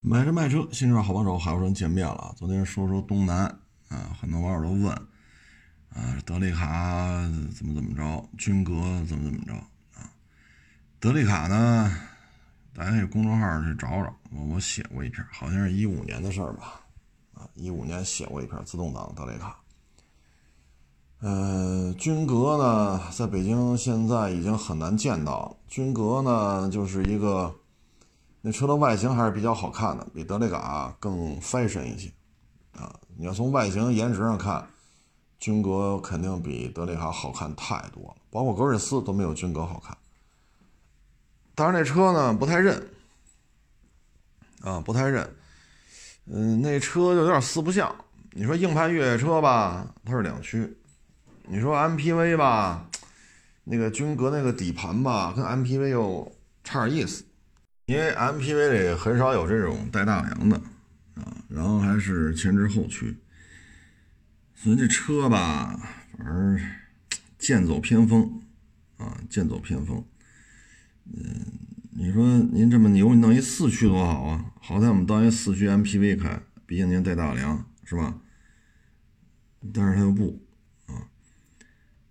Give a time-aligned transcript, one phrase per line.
[0.00, 2.32] 买车卖车，新车好帮手，海沃人见面了。
[2.36, 3.46] 昨天说说东南
[3.88, 4.88] 啊，很多网友都问
[5.90, 7.20] 啊，德利卡
[7.52, 8.72] 怎么怎么着，君格
[9.08, 9.52] 怎么怎么着
[9.98, 10.08] 啊？
[11.00, 11.92] 德利卡呢，
[12.72, 16.80] 大家有公众号去找找，我我写过一篇，好像是一五年的事儿吧，
[17.34, 19.58] 啊，一五年写过一篇自动挡德利卡。
[21.18, 27.52] 呃，君格呢，在北京现在已经很难见到，君格呢就是一个。
[28.40, 32.12] 那车的外形还是比较好看的，比德雷卡更 fashion 一些，
[32.72, 34.66] 啊，你要从外形颜值上看，
[35.38, 39.96] 君格肯定比德雷卡好看太多了，包括格瑞斯都没有君格好看。
[41.54, 42.88] 但是那车呢不太认，
[44.60, 45.28] 啊，不太认，
[46.26, 47.92] 嗯，那车就有点四不像。
[48.30, 50.64] 你说硬派越野车吧，它是两驱；
[51.48, 52.88] 你说 MPV 吧，
[53.64, 56.30] 那个君格那个底盘吧，跟 MPV 又
[56.62, 57.24] 差点意思。
[57.88, 60.58] 因为 MPV 里很少有这种带大梁的
[61.14, 63.16] 啊，然后还是前置后驱，
[64.54, 65.74] 所以这车吧，
[66.14, 66.60] 反正
[67.38, 68.42] 剑走偏锋
[68.98, 70.04] 啊，剑走偏锋。
[71.06, 71.46] 嗯，
[71.96, 74.52] 你说您这么牛，你弄一四驱多好啊！
[74.60, 78.18] 好在我们当一四驱 MPV 开，毕竟您带大梁是吧？
[79.72, 80.46] 但是它又不
[80.88, 81.08] 啊，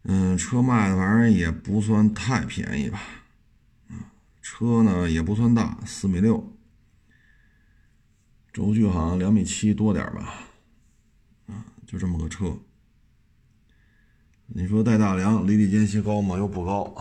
[0.06, 3.00] 嗯，车卖的反正也不算太便宜吧。
[4.50, 6.58] 车呢也不算大，四米六，
[8.54, 10.36] 轴距好像两米七多点吧，
[11.48, 12.58] 啊，就这么个车。
[14.46, 16.38] 你说带大梁，离地间隙高吗？
[16.38, 16.96] 又不高。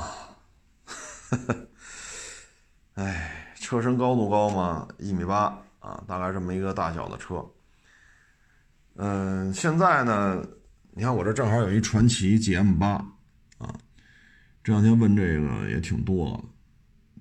[2.95, 4.89] 哎，车身高度高吗？
[4.99, 7.49] 一米八啊，大概这么一个大小的车。
[8.97, 10.45] 嗯，现在呢，
[10.91, 12.95] 你看我这正好有一传奇 GM 八
[13.59, 13.73] 啊，
[14.65, 16.56] 这两天问这个也挺多的。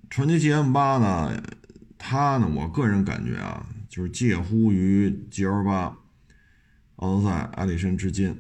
[0.10, 1.44] 传祺 GM 八呢，
[1.98, 5.98] 它呢，我个人感觉啊，就是介乎于 GL 八、
[6.98, 8.32] 奥德赛、艾力绅之间，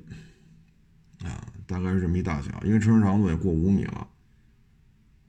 [1.23, 4.07] 啊，大概是这么一大小，因为车身长度也过五米了，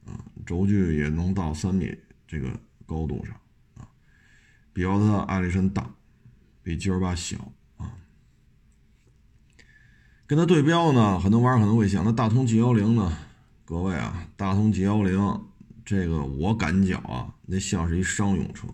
[0.04, 1.96] 啊，轴距也能到三米
[2.28, 2.48] 这个
[2.84, 3.34] 高度上，
[3.78, 3.88] 啊，
[4.72, 5.90] 比奥德赛、艾力绅大，
[6.62, 7.94] 比 GL 八小，啊，
[10.26, 13.16] 跟它对标呢，很多网友可能会想，那大通 G 幺零呢？
[13.64, 15.18] 各位啊，大通 G 幺零。
[15.86, 18.66] 这个我感觉啊，那像是一商用车，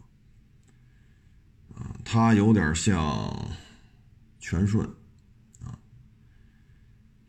[1.75, 3.51] 啊，它有点像
[4.41, 4.89] 全顺，
[5.63, 5.77] 啊，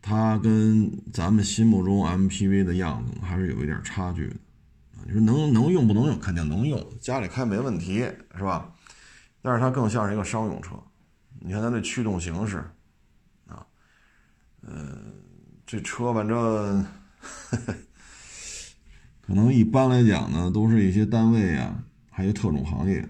[0.00, 4.36] 它跟咱们心目中 MPV 的样子还是有一点差距的，
[4.96, 6.18] 啊，你说能能用不能用？
[6.18, 7.98] 肯定能用，家里开没问题，
[8.34, 8.74] 是吧？
[9.42, 10.82] 但是它更像是一个商用车，
[11.40, 12.56] 你看它那驱动形式，
[13.48, 13.66] 啊，
[14.62, 14.98] 呃，
[15.66, 16.86] 这车反正。
[19.26, 23.00] 可能一般来讲呢，都是一些单位啊，还有特种行业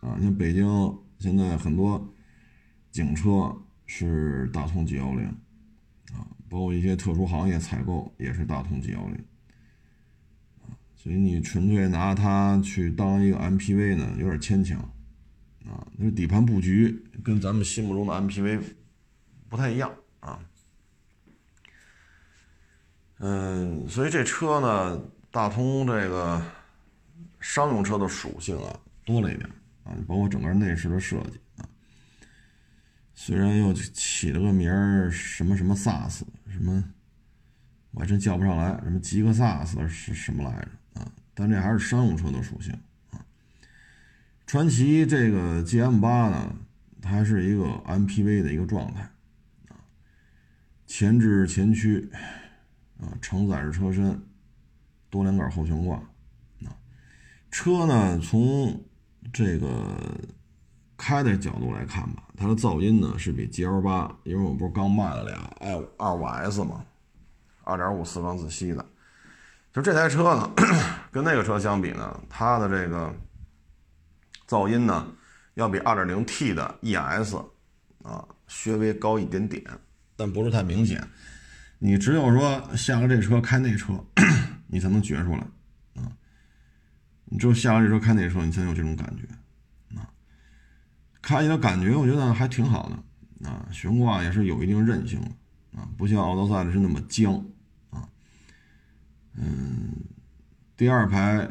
[0.00, 0.16] 啊。
[0.20, 0.64] 像北京
[1.18, 2.14] 现在很多
[2.92, 3.52] 警车
[3.84, 5.26] 是大通 G 幺零
[6.12, 9.16] 啊，包括一些特殊行业采购也是大通 G 幺零
[10.62, 10.70] 啊。
[10.94, 14.78] 所以你纯粹拿它去当一个 MPV 呢，有点牵强
[15.66, 15.84] 啊。
[15.96, 18.62] 那底盘布局跟咱们心目中的 MPV
[19.48, 20.38] 不太一样啊。
[23.18, 25.02] 嗯，所以这车呢。
[25.30, 26.42] 大通这个
[27.38, 29.48] 商用车的属性啊多了一点
[29.84, 31.68] 啊，包括整个内饰的设计啊，
[33.14, 36.82] 虽然又起了个名儿什么什么 SAAS 什么，
[37.92, 41.06] 我还真叫不上来，什么吉克萨斯是什么来着啊？
[41.32, 42.72] 但这还是商用车的属性
[43.10, 43.24] 啊。
[44.46, 46.54] 传奇这个 GM 八呢，
[47.00, 49.02] 它是一个 MPV 的一个状态
[49.68, 49.78] 啊，
[50.88, 52.10] 前置前驱
[52.98, 54.20] 啊，承载着车身。
[55.10, 56.70] 多连杆后悬挂，啊，
[57.50, 58.80] 车呢从
[59.32, 59.68] 这个
[60.96, 66.84] 开的角度来看吧，它的噪音呢是比 GL 八，因为我不是刚卖了俩 i 二五 S 嘛，
[67.64, 68.86] 二点五四缸自吸的，
[69.72, 70.50] 就这台车呢，
[71.10, 73.12] 跟那个车相比呢，它的这个
[74.46, 75.12] 噪音呢
[75.54, 77.34] 要比二点零 T 的 ES
[78.02, 79.62] 啊稍微高一点点，
[80.16, 81.02] 但不是太明显。
[81.78, 83.94] 你只有说下了这车开那车。
[84.72, 85.40] 你才能觉出来，
[86.00, 86.12] 啊，
[87.24, 90.08] 你只有下了这车开那车，你才有这种感觉，啊，
[91.20, 95.20] 开起来感觉我觉得还挺好的，啊，悬挂也是有一定韧性，
[95.74, 97.44] 啊，不像奥德赛的是那么僵，
[97.90, 98.08] 啊，
[99.34, 99.92] 嗯，
[100.76, 101.48] 第二排，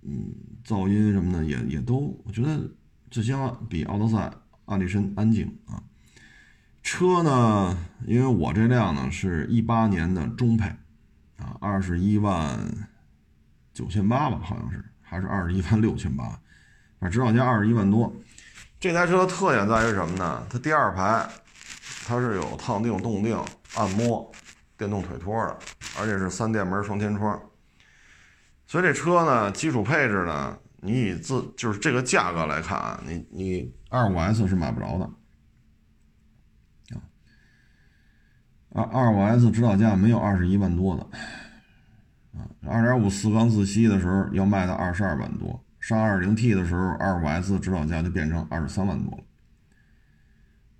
[0.00, 0.34] 嗯，
[0.64, 2.70] 噪音什么的也也都，我觉得
[3.10, 3.34] 这些
[3.68, 4.32] 比奥德赛、
[4.64, 5.82] 阿力绅安静啊。
[6.82, 10.74] 车呢，因为我这辆呢是一八年的中配。
[11.42, 12.58] 啊，二十一万
[13.74, 16.24] 九千八吧，好像是，还是二十一万六千八，
[17.00, 18.12] 反正指导价二十一万多。
[18.78, 20.46] 这台车的特点在于什么呢？
[20.48, 21.28] 它第二排
[22.06, 23.36] 它是有烫定、动定、
[23.74, 24.30] 按摩、
[24.76, 25.58] 电动腿托的，
[25.98, 27.40] 而且是三电门双天窗。
[28.66, 35.08] 所以这车呢，基础配置呢，你以自就是这个价格来看啊，你你二五 S 是买不着的。
[38.74, 41.02] 二二五 S 指导价没有二十一万多的，
[42.38, 49.24] 啊，二点五四缸自吸的时候要卖到二十二万多，上二零 T 的时候，二五 S 指导价就变成二十三万多了，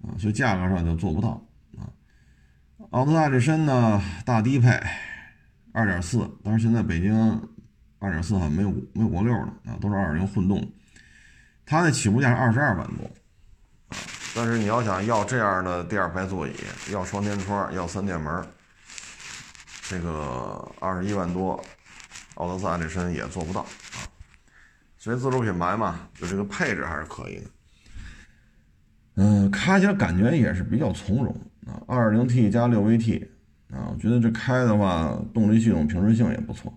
[0.09, 1.31] 啊，所以价格上就做不到
[1.77, 1.85] 啊。
[2.93, 4.69] 奥德赛这身呢，大低配，
[5.73, 7.15] 二点四，但是现在北京
[7.99, 10.67] 二点四好像没有没有国六的啊，都是二点零混动，
[11.67, 13.11] 它的起步价是二十二万多。
[14.35, 16.53] 但是你要想要这样的第二排座椅，
[16.91, 18.43] 要双天窗，要三电门，
[19.83, 21.63] 这个二十一万多，
[22.37, 24.09] 奥德赛这身也做不到啊。
[24.97, 27.43] 所以自主品牌嘛，就这个配置还是可以的。
[29.17, 31.37] 嗯，开起来感觉也是比较从容
[31.67, 31.83] 啊。
[31.87, 33.29] 二零 T 加六 AT
[33.71, 36.73] 啊，我觉得这开的话，动力系统平顺性也不错。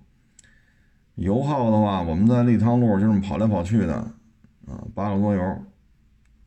[1.15, 3.93] 油耗的话，我们在立汤路就这么跑来跑去的
[4.67, 5.65] 啊，八个多油。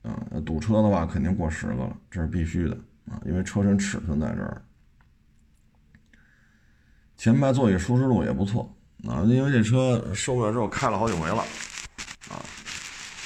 [0.08, 2.74] 啊，堵车的话肯定过十个了，这是必须的
[3.10, 4.62] 啊，因为车身尺寸在这儿。
[7.16, 8.74] 前排座椅舒适度也不错
[9.06, 11.44] 啊，因为这车收回来之后开了好几回了
[12.30, 12.40] 啊，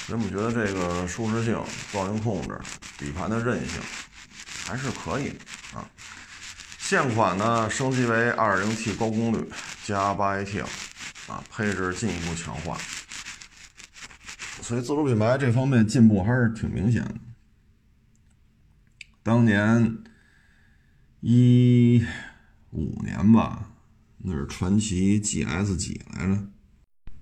[0.07, 1.57] 人们觉得这个舒适性、
[1.91, 2.59] 噪音控制、
[2.97, 3.81] 底盘的韧性
[4.65, 5.29] 还是可以
[5.73, 5.87] 啊。
[6.79, 9.49] 现款呢升级为 2.0T 高功率
[9.85, 10.63] 加 8AT，
[11.27, 12.77] 啊，配置进一步强化。
[14.63, 17.15] 所以自主品牌这方面进步还是挺明显的。
[19.21, 19.97] 当年
[21.19, 22.01] 一
[22.71, 23.71] 五年吧，
[24.19, 26.33] 那是传祺 GS 几来着？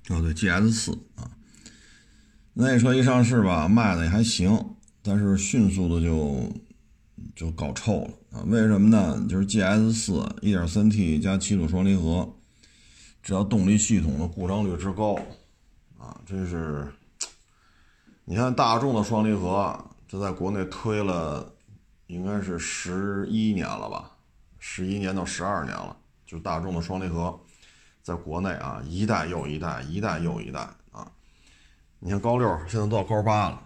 [0.09, 1.31] 哦，对，GS 四啊。
[2.53, 6.47] 那车一上市吧，卖的也还行，但是迅速的就
[7.35, 8.43] 就搞臭了啊！
[8.45, 9.25] 为什么呢？
[9.27, 12.35] 就是 GS 四 1.3T 加七速双离合，
[13.23, 15.15] 只要动力系统的故障率之高
[15.97, 16.88] 啊，真是。
[18.31, 21.54] 你看大众的双离合，这在国内推了，
[22.07, 24.10] 应该是十一年了吧，
[24.57, 25.98] 十一年到十二年了。
[26.25, 27.38] 就大众的双离合，
[28.01, 30.62] 在国内啊，一代又一代，一代又一代
[30.94, 31.12] 啊。
[32.00, 33.62] 你看高六现在都到高八了，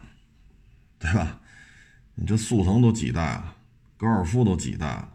[0.97, 1.39] 对吧？
[2.15, 3.55] 你这速腾都几代了，
[3.97, 5.09] 高尔夫都几代了，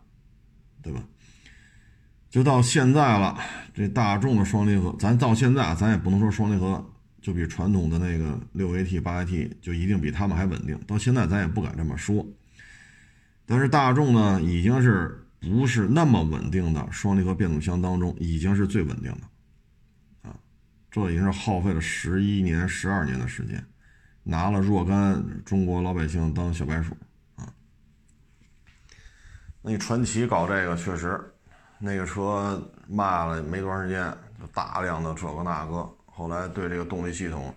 [0.80, 1.02] 对吧？
[2.30, 3.36] 就到现在了，
[3.74, 6.89] 这大众的双离合，咱到现在咱也不能说双离合。
[7.20, 12.26] 就比传统的那个六 AT 八 AT 就一定比他们还稳定，到现在咱也不敢这么说。
[13.44, 20.34] 但是大众呢，已经是不是那么稳定的双离合变速箱当中，已经是最稳定的啊！
[20.90, 23.62] 这已经是耗费了十一年、十二年的时间，
[24.22, 26.96] 拿了若干中国老百姓当小白鼠
[27.36, 27.52] 啊！
[29.62, 31.20] 那你传奇搞这个确实，
[31.78, 35.96] 那个车卖了没多长时间，就大量的这个那个。
[36.20, 37.54] 后来对这个动力系统，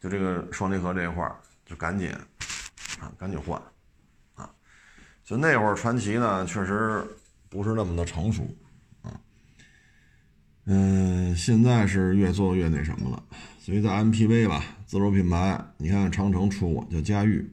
[0.00, 2.10] 就这个双离合这一块儿，就赶紧
[2.98, 3.62] 啊，赶紧换
[4.34, 4.50] 啊！
[5.22, 7.06] 就那会儿传奇呢，确实
[7.48, 8.42] 不是那么的成熟
[9.02, 9.20] 啊。
[10.64, 13.22] 嗯，现在是越做越那什么了。
[13.60, 17.48] 所以在 MPV 吧，自主品牌，你看长城出过叫嘉裕，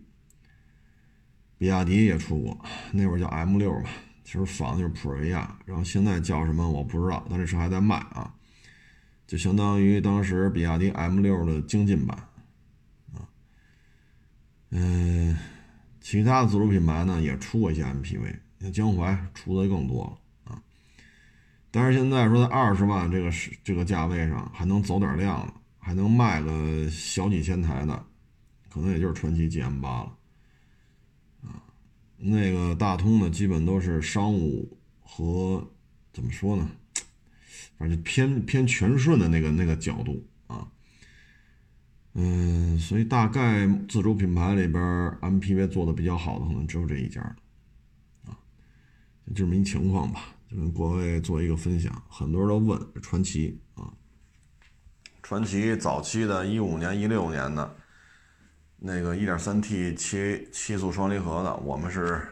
[1.59, 2.57] 比亚迪也出过，
[2.91, 3.89] 那会儿叫 M 六嘛，
[4.23, 8.33] 其实仿的就是普锐亚，然后现在叫什么我不知道，但这车还在卖啊。
[9.33, 12.29] 就相当于当时比亚迪 M 六的精进版，
[14.69, 15.35] 嗯，
[15.99, 20.61] 其他的自主品牌呢也出过一些 MPV，像江淮出的更多了啊。
[21.71, 28.05] 但是现在说在二十万这个是这个价位上还能走点量了，还能卖个小几千台的，
[28.69, 30.15] 可能也就是传祺 GM 八了，
[31.41, 31.57] 啊，
[32.17, 35.67] 那个大通呢基本都是商务和
[36.13, 36.69] 怎么说呢？
[37.83, 40.65] 而且偏偏全顺的那个那个角度啊，
[42.13, 44.81] 嗯，所以大概自主品牌里边
[45.19, 47.35] MPV 做的比较好的可能只有这一家了，
[48.27, 48.39] 啊，
[49.27, 52.01] 就这么一情况吧，就跟各位做一个分享。
[52.07, 53.91] 很多人都问传奇啊，
[55.21, 57.75] 传奇早期的一五年、一六年的
[58.77, 62.25] 那个 1.3T 七七速双离合的，我们是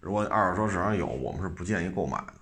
[0.00, 2.32] 如果二手车市场有，我们是不建议购买的。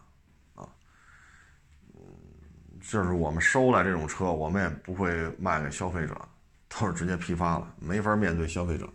[2.82, 6.28] 就是我们收来这种车，我们也不会卖给消费者，
[6.68, 8.92] 都是直接批发了，没法面对消费者。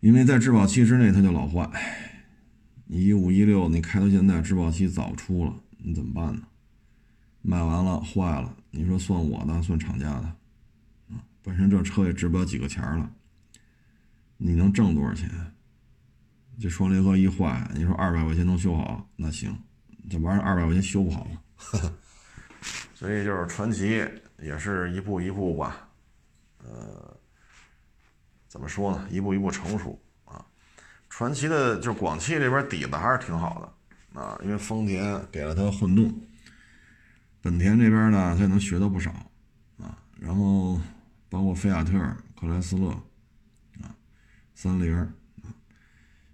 [0.00, 1.68] 因为在质保期之内它就老坏，
[2.86, 6.42] 一五一六你开到现在质保期早出了，你怎么办呢？
[7.42, 10.26] 卖完了坏了，你说算我的算厂家的，
[11.10, 13.10] 啊，本身这车也值不了几个钱了，
[14.36, 15.28] 你能挣多少钱？
[16.60, 19.56] 这双离合一坏，你说二百块钱能修好，那行，
[20.08, 21.26] 这玩意儿二百块钱修不好
[22.94, 24.04] 所以就是传奇
[24.38, 25.88] 也是一步一步吧，
[26.58, 27.16] 呃，
[28.48, 29.06] 怎么说呢？
[29.10, 30.44] 一步一步成熟啊。
[31.08, 33.74] 传奇的就是广汽这边底子还是挺好
[34.14, 36.12] 的啊，因为丰田给了它混动，
[37.40, 39.10] 本田这边呢，它也能学到不少
[39.78, 39.98] 啊。
[40.20, 40.80] 然后
[41.28, 41.92] 包括菲亚特、
[42.38, 42.90] 克莱斯勒
[43.80, 43.94] 啊、
[44.54, 45.12] 三菱，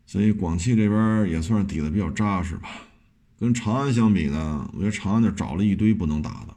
[0.04, 2.68] 所以广汽这边也算是底子比较扎实吧。
[3.38, 6.57] 跟长安相比呢，我觉得长安就找了一堆不能打的。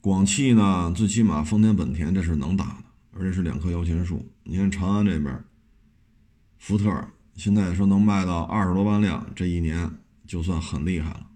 [0.00, 4.28] 广汽呢，最起码丰田、本田这是能打的，而且是两棵摇钱树。
[4.42, 5.44] 你看长安这边，
[6.58, 9.90] 福特现在说能卖到二十多万辆，这一年
[10.26, 11.26] 就算很厉害了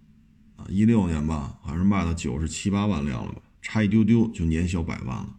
[0.57, 0.67] 啊！
[0.69, 5.37] 一六年吧，好像是卖到九十七八万辆了吧，差一丢丢就年销百万了。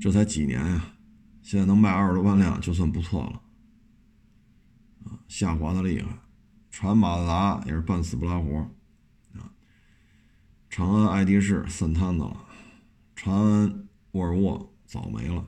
[0.00, 0.94] 这才几年呀，
[1.42, 3.42] 现在能卖二十多万辆就算不错了。
[5.26, 6.08] 下滑的厉害，
[6.70, 8.58] 传马自达也是半死不拉活
[9.34, 9.52] 啊。
[10.70, 12.46] 长安爱迪仕散摊子了，
[13.16, 15.46] 长安沃尔沃早没了，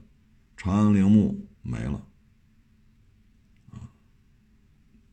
[0.56, 2.06] 长安铃木没了
[3.70, 3.90] 啊。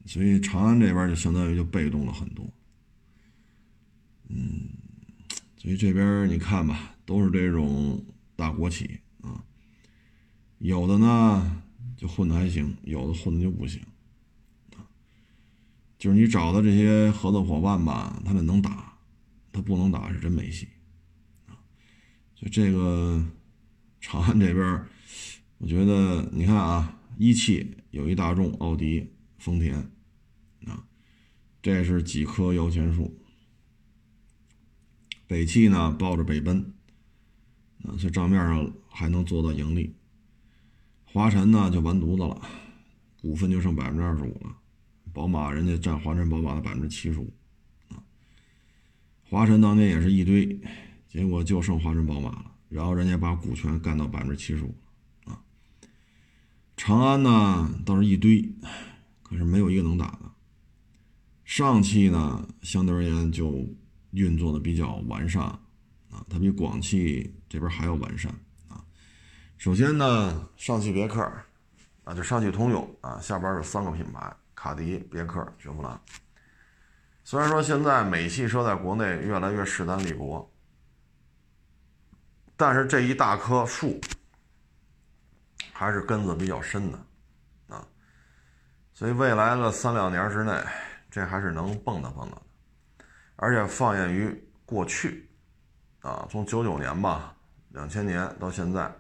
[0.06, 2.46] 所以长安这边就相当于就被动了很多。
[4.30, 4.70] 嗯，
[5.58, 8.04] 所以这边你看吧，都是这种
[8.36, 9.44] 大国企啊，
[10.58, 11.63] 有的呢
[11.96, 13.82] 就混的还行，有的混的就不行。
[15.98, 18.98] 就是你找的这些合作伙伴吧，他们能打，
[19.51, 20.68] 他不能打是真没戏
[21.48, 21.58] 啊。
[22.36, 23.25] 所以这个
[24.00, 24.86] 长安这边，
[25.58, 29.75] 我觉得你看啊，一汽有一大众、奥迪、丰田
[30.68, 30.86] 啊，
[31.63, 33.20] 这是几棵摇钱树。
[35.25, 36.74] 北汽呢抱着北奔
[37.84, 39.96] 啊，所以账面上还能做到盈利。
[41.06, 42.39] 华晨呢就完犊子了，
[43.20, 44.56] 股份就剩百分之二十五了。
[45.18, 47.34] 宝马人家占华晨宝马的百分之七十五，
[47.90, 47.98] 啊，
[49.28, 50.62] 华晨当年也是一堆，
[51.08, 54.76] 结果就剩华晨宝马了，然后人家把股权干到百分之七十五，
[55.26, 55.42] 啊，
[56.78, 58.48] 长安呢倒是一堆，
[59.24, 60.32] 可是没有一个能打的。
[61.44, 63.66] 上汽呢相对而言就
[64.12, 68.32] 运作的比较完善，啊，它比广汽这边还要完善，
[68.68, 68.86] 啊，
[69.58, 71.24] 首先呢上汽别克，
[72.04, 74.32] 啊就上汽通用啊下边有三个品牌。
[74.58, 76.02] 卡迪、别克、雪佛兰。
[77.24, 80.52] 虽然说现在美系车在国内越来越势单力薄，
[82.56, 84.02] 但是这一大棵树
[85.72, 86.98] 还是根子比较深的
[87.68, 87.86] 啊，
[88.94, 90.60] 所以未来的三两年之内，
[91.12, 92.42] 这还是能蹦跶蹦跶的。
[93.36, 95.30] 而且放眼于过去
[96.02, 97.36] 啊，从九九年吧，
[97.70, 98.92] 两千年到现在，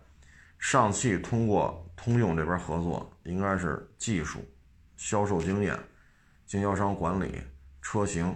[0.59, 4.45] 上汽通过通用这边合作，应该是技术。
[4.97, 5.79] 销售经验、
[6.45, 7.41] 经销商管理、
[7.81, 8.35] 车型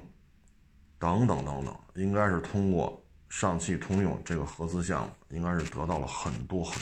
[0.98, 6.80] 等等等等，应该是通过上汽通用这个合资项目，应该是得到了很多很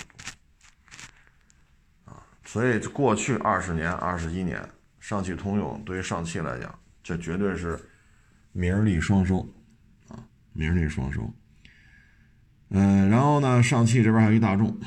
[2.06, 2.22] 多啊。
[2.44, 4.62] 所以过去二十年、二十一年，
[5.00, 7.80] 上汽通用对于上汽来讲，这绝对是
[8.52, 9.48] 名利双收
[10.10, 10.22] 啊，
[10.52, 11.32] 名利双收。
[12.72, 14.78] 嗯，然后呢，上汽这边还有一大众，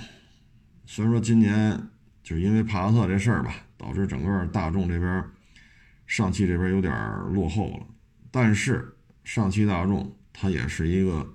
[0.85, 1.81] 虽然说今年
[2.23, 3.55] 就是因为帕萨特这事儿吧。
[3.83, 5.25] 导致整个大众这边，
[6.07, 6.95] 上汽这边有点
[7.33, 7.87] 落后了。
[8.31, 11.35] 但是上汽大众它也是一个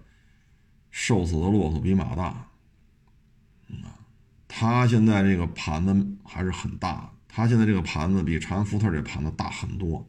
[0.89, 2.47] 瘦死的骆驼比马大，啊，
[4.47, 7.11] 它现在这个盘子还是很大。
[7.27, 10.07] 它现在这个盘子比长安福特这盘子大很多，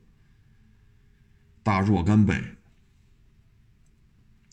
[1.63, 2.41] 大若干倍。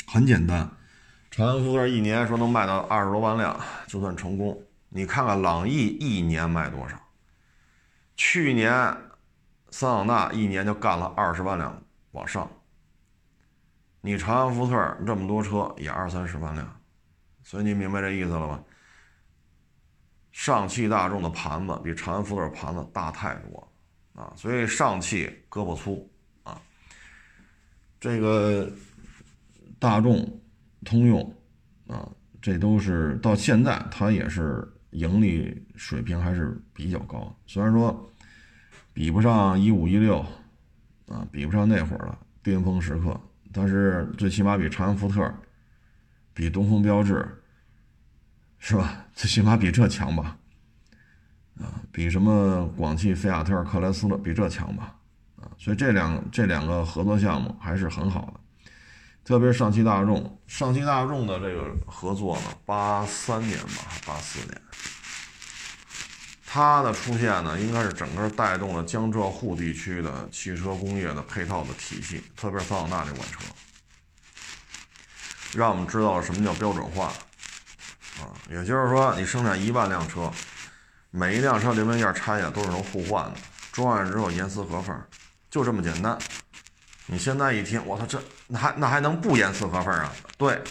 [0.08, 0.70] 很简单，
[1.30, 4.60] 长安福特一年说能卖到二十多万辆就算成功。
[4.90, 7.00] 你看看朗逸一年卖多少？
[8.16, 8.72] 去年，
[9.70, 12.50] 桑塔纳一年就干了二十万辆往上。
[14.02, 16.82] 你长安福特这么多车也二三十万辆，
[17.44, 18.64] 所以你明白这意思了吧？
[20.32, 23.74] 上汽大众的盘子比长安福特盘子大太多
[24.14, 26.10] 啊，所以上汽胳膊粗
[26.44, 26.62] 啊。
[28.00, 28.72] 这个
[29.80, 30.42] 大众、
[30.86, 31.36] 通用
[31.88, 32.08] 啊，
[32.42, 34.72] 这都是到现在它也是。
[34.96, 38.10] 盈利水平还是比较高，虽然说
[38.94, 40.26] 比不上一五一六
[41.08, 43.20] 啊，比不上那会儿的巅峰时刻，
[43.52, 45.34] 但是最起码比长安福特、
[46.34, 47.28] 比东风标致
[48.58, 49.06] 是吧？
[49.14, 50.38] 最起码比这强吧？
[51.60, 54.96] 啊，比什么广汽、菲亚特、克莱斯勒比这强吧？
[55.36, 58.40] 啊，所以这两这两个合作项目还是很好的。
[59.26, 64.62] 特别是上汽大众，上汽大众的这个合作呢，八三年吧，八四年，
[66.46, 73.40] 它的出现呢，应该是整个带动了江浙沪地区的汽车工业的配套的体系，特别是桑塔纳这款车，
[75.56, 77.12] 让我们知道了什么叫标准化。
[78.22, 80.32] 啊，也就是说，你生产一万辆车，
[81.10, 83.40] 每一辆车零部件拆下都是能互换的，
[83.72, 84.96] 装上之后严丝合缝，
[85.50, 86.16] 就这么简单。
[87.08, 90.12] 你现在一听，我操，这那还那还能不严丝合缝啊？
[90.38, 90.62] 对，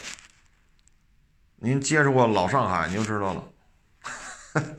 [1.57, 3.45] 您接触过老上海，你就知道了。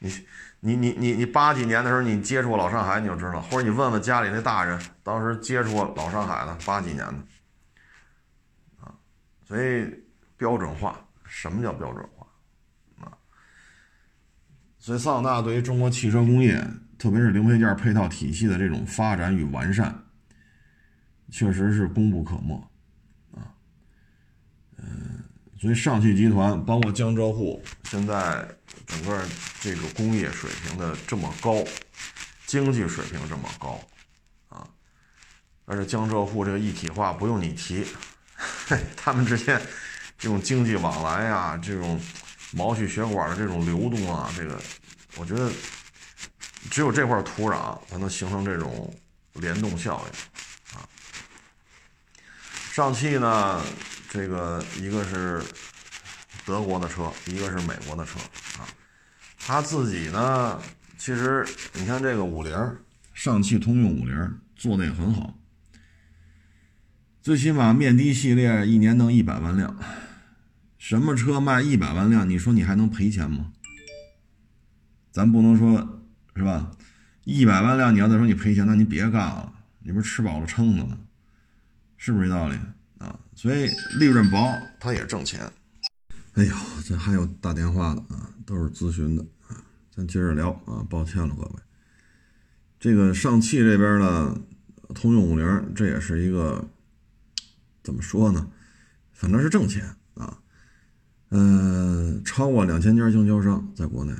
[0.00, 0.26] 你
[0.60, 7.14] 你你你你八几年的时候，你接触过老上海，你就知道，或者你问问家里那大人，当时接触过老上海的八几年的，
[8.80, 8.94] 啊，
[9.46, 10.04] 所以
[10.36, 10.98] 标准化。
[11.24, 12.26] 什么叫标准化
[13.00, 13.16] 啊？
[14.78, 16.62] 所以桑塔纳对于中国汽车工业，
[16.98, 20.01] 特别是零配件配套体系的这种发展与完善，
[21.32, 22.54] 确实是功不可没
[23.32, 23.42] 啊。
[24.76, 25.24] 嗯，
[25.60, 28.46] 所以上汽集团包括江浙沪，现在
[28.86, 29.20] 整个
[29.60, 31.64] 这个工业水平的这么高，
[32.46, 33.80] 经济水平这么高
[34.48, 34.68] 啊，
[35.64, 37.84] 而且江浙沪这个一体化不用你提，
[38.94, 39.60] 他们之间。
[40.18, 42.00] 这种经济往来呀，这种
[42.52, 44.56] 毛细血管的这种流动啊，这个
[45.16, 45.50] 我觉得
[46.70, 48.94] 只有这块土壤才能形成这种
[49.32, 50.41] 联动效应。
[52.72, 53.62] 上汽呢，
[54.08, 55.42] 这个一个是
[56.46, 58.18] 德国的车，一个是美国的车
[58.58, 58.64] 啊。
[59.38, 60.58] 他自己呢，
[60.96, 62.50] 其实你看这个五菱，
[63.12, 65.38] 上汽通用五菱做的也很好，
[67.20, 69.76] 最起码面的系列一年能一百万辆。
[70.78, 72.26] 什么车卖一百万辆？
[72.26, 73.52] 你说你还能赔钱吗？
[75.10, 76.70] 咱不能说，是吧？
[77.24, 80.96] 一百万辆，你要再说你赔钱，那你别干了，你不是吃饱了撑的吗？
[82.04, 82.56] 是不是这道理
[82.98, 83.16] 啊？
[83.32, 85.48] 所以利润薄，它也挣钱。
[86.32, 86.52] 哎呦，
[86.84, 89.62] 这还有打电话的啊，都是咨询的啊。
[89.94, 91.52] 咱接着聊啊，抱歉了各位。
[92.80, 94.36] 这个上汽这边呢，
[94.92, 96.68] 通用五菱，这也是一个
[97.84, 98.50] 怎么说呢？
[99.12, 100.40] 反正是挣钱啊。
[101.28, 104.12] 嗯，超过两千家经销商在国内，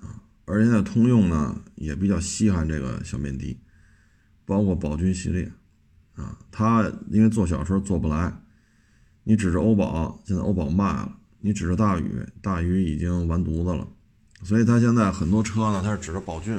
[0.00, 3.60] 啊，而且在，通用呢也比较稀罕这个小面的，
[4.46, 5.52] 包括宝骏系列，
[6.14, 8.32] 啊，他因为做小车做不来，
[9.24, 13.86] 你指着欧宝，现在欧宝卖了，你指着大宇，大宇已经完犊子了，
[14.42, 16.54] 所以他现在很多车呢，他是指着宝骏，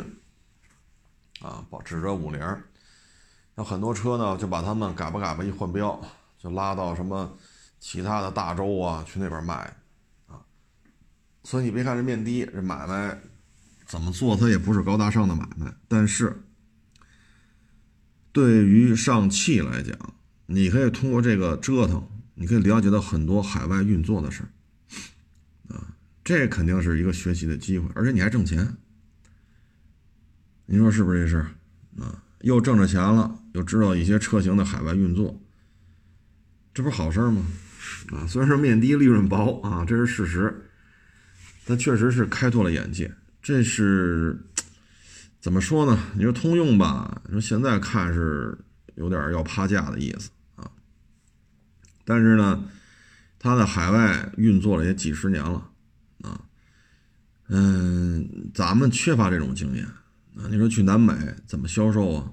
[1.42, 2.40] 啊，宝指着五菱，
[3.56, 6.02] 那很多车呢就把他们嘎巴嘎巴一换标，
[6.38, 7.32] 就拉到什么。
[7.86, 9.56] 其他的大洲啊，去那边卖，
[10.28, 10.40] 啊，
[11.44, 13.20] 所以你别看这面的这买卖
[13.86, 15.70] 怎么做，它也不是高大上的买卖。
[15.90, 16.46] 但是，
[18.34, 19.98] 对于上汽来讲，
[20.48, 28.76] 你可以通过这个折腾，你可以了解到很多海外运作的事儿，啊，这肯定是一个学习的机会，而且你还挣钱。
[30.66, 31.48] 你说是不是这事儿？
[32.02, 35.40] 啊，又挣着钱了，又知道一些车型的海外运作，
[36.74, 37.46] 这不是好事儿吗？
[38.14, 40.70] 啊，虽然说面低利润薄啊，这是事实，
[41.66, 43.14] 但确实是开拓了眼界。
[43.42, 44.42] 这是
[45.44, 46.02] 怎么说呢？
[46.16, 48.58] 你说通用吧，你说现在看是
[48.96, 50.72] 有点要趴架的意思啊。
[52.06, 52.64] 但是呢，
[53.38, 55.70] 它在海外运作了也几十年了
[56.22, 56.40] 啊。
[57.50, 60.48] 嗯，咱们缺乏这种经验啊。
[60.50, 61.14] 你说去南美
[61.46, 62.32] 怎么销售啊？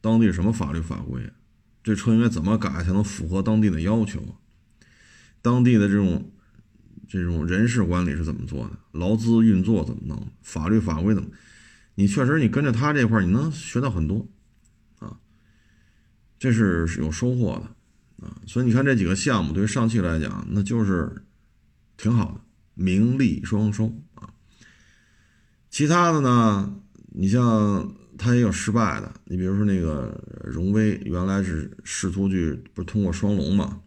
[0.00, 1.30] 当地什么法律法规？
[1.84, 4.34] 这车应该怎么改才能符合当地的要求？
[5.42, 6.32] 当地的这种
[7.06, 8.78] 这种人事管理是怎么做的？
[8.92, 10.26] 劳资运作怎么弄？
[10.40, 11.28] 法律法规怎么？
[11.98, 14.24] 你确实，你跟着他这块你能学到很多
[15.00, 15.18] 啊，
[16.38, 18.40] 这是有收获的啊。
[18.46, 21.24] 所以你看这几个项目，对于上汽来讲，那就是
[21.96, 22.40] 挺好的，
[22.74, 24.32] 名利双收啊。
[25.70, 26.72] 其他的呢，
[27.08, 33.80] 你像他也有失败的，你比如说那个荣威，原来是试图去不是通过双龙嘛？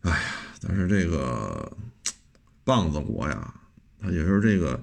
[0.00, 0.18] 哎呀，
[0.62, 1.76] 但是这个
[2.64, 3.54] 棒子国呀，
[4.00, 4.82] 他也是这个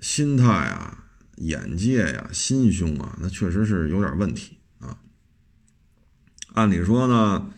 [0.00, 1.01] 心态啊、
[1.46, 4.98] 眼界呀、心胸啊，那确实是有点问题啊。
[6.54, 7.50] 按理说呢，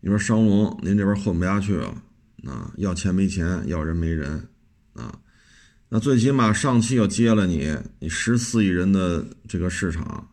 [0.00, 2.02] 你说商龙您这边混不下去了
[2.44, 4.48] 啊，要钱没钱，要人没人
[4.94, 5.18] 啊，
[5.88, 10.30] 那最起码上汽要接了你，你十四亿人的这个市场，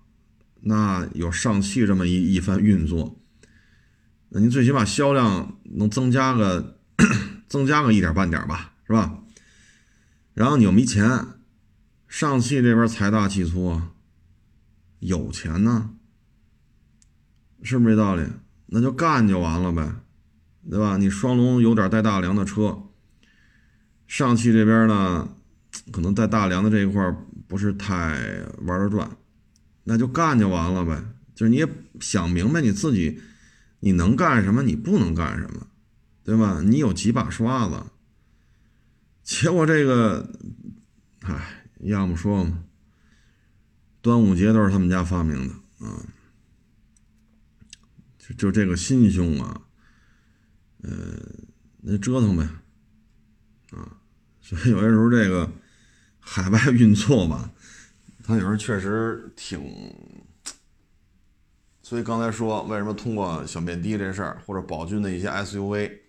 [0.61, 3.19] 那有上汽这么一一番运作。
[4.29, 6.79] 那您最起码销量能增加个
[7.47, 9.19] 增加个一点半点吧，是吧？
[10.33, 11.09] 然后你又没钱，
[12.07, 13.91] 上汽这边财大气粗啊，
[14.99, 15.91] 有钱呢，
[17.61, 18.23] 是不是这道理？
[18.67, 19.95] 那就干就完了呗，
[20.69, 20.97] 对吧？
[20.97, 22.81] 你双龙有点带大梁的车，
[24.07, 25.29] 上汽这边呢，
[25.91, 27.15] 可能带大梁的这一块
[27.47, 28.17] 不是太
[28.61, 29.09] 玩得转，
[29.83, 31.01] 那就干就完了呗。
[31.35, 31.67] 就是你也
[31.99, 33.21] 想明白你自己，
[33.79, 35.67] 你能干什么，你不能干什么，
[36.23, 36.61] 对吧？
[36.61, 37.83] 你有几把刷子，
[39.23, 40.29] 结果这个，
[41.21, 42.63] 唉，要么说嘛，
[44.01, 46.05] 端午节都是他们家发明的啊。
[48.37, 49.61] 就这个心胸啊，
[50.83, 51.17] 呃，
[51.77, 52.43] 那折腾呗，
[53.71, 53.97] 啊，
[54.41, 55.49] 所以有些时候这个
[56.19, 57.49] 海外运作吧，
[58.21, 59.61] 他有时候确实挺，
[61.81, 65.99] 所以刚才说为什么通过小面的这事儿，或者宝骏的一些 SUV，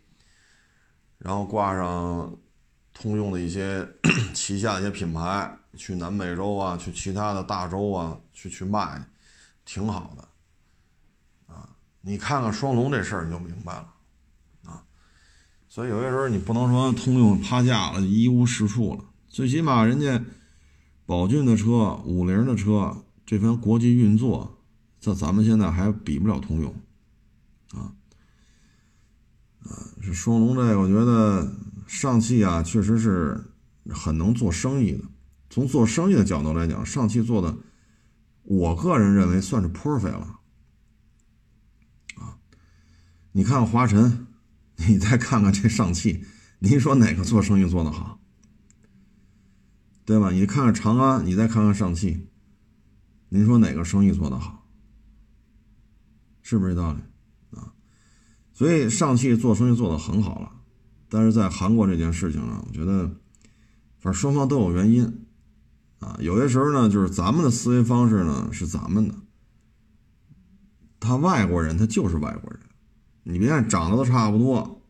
[1.19, 2.37] 然后挂上
[3.01, 3.89] 通用的一些
[4.35, 9.09] 旗下一些品牌，去南美洲啊，去其他的大洲啊，去去卖，
[9.65, 10.23] 挺好的。
[11.55, 11.69] 啊
[12.01, 13.95] 你看看双龙这事儿，你就明白了，
[14.65, 14.83] 啊，
[15.69, 19.05] 所以有些时候你不能说通用趴架了，一无是处了。
[19.29, 20.25] 最起码人家
[21.07, 24.59] 宝骏的车、五菱的车这番国际运作，
[24.99, 26.75] 在咱们现在还比不了通用，
[27.73, 27.93] 啊，
[29.61, 31.53] 啊，是双龙这个，我觉得
[31.89, 33.53] 上汽啊，确实是
[33.91, 35.03] 很能做生意的。
[35.51, 37.57] 从做生意的角度来讲，上汽做的，
[38.45, 40.39] 我个人认为算是 perfect 了。
[43.33, 44.27] 你看华晨，
[44.87, 46.25] 你再看看这上汽，
[46.59, 48.21] 您说哪个做生意做得好，
[50.05, 50.31] 对吧？
[50.31, 52.29] 你看看长安，你再看看上汽，
[53.29, 54.69] 您说哪个生意做得好？
[56.43, 57.01] 是不是这道理
[57.59, 57.73] 啊？
[58.53, 60.53] 所以上汽做生意做得很好了，
[61.09, 63.07] 但是在韩国这件事情上，我觉得，
[63.99, 65.27] 反正双方都有原因
[66.01, 66.17] 啊。
[66.21, 69.15] 有些时候呢，就是咱们的思维方式呢是咱们的，
[71.01, 72.61] 他外国人他就是外国人。
[73.23, 74.83] 你别看长得都差不多，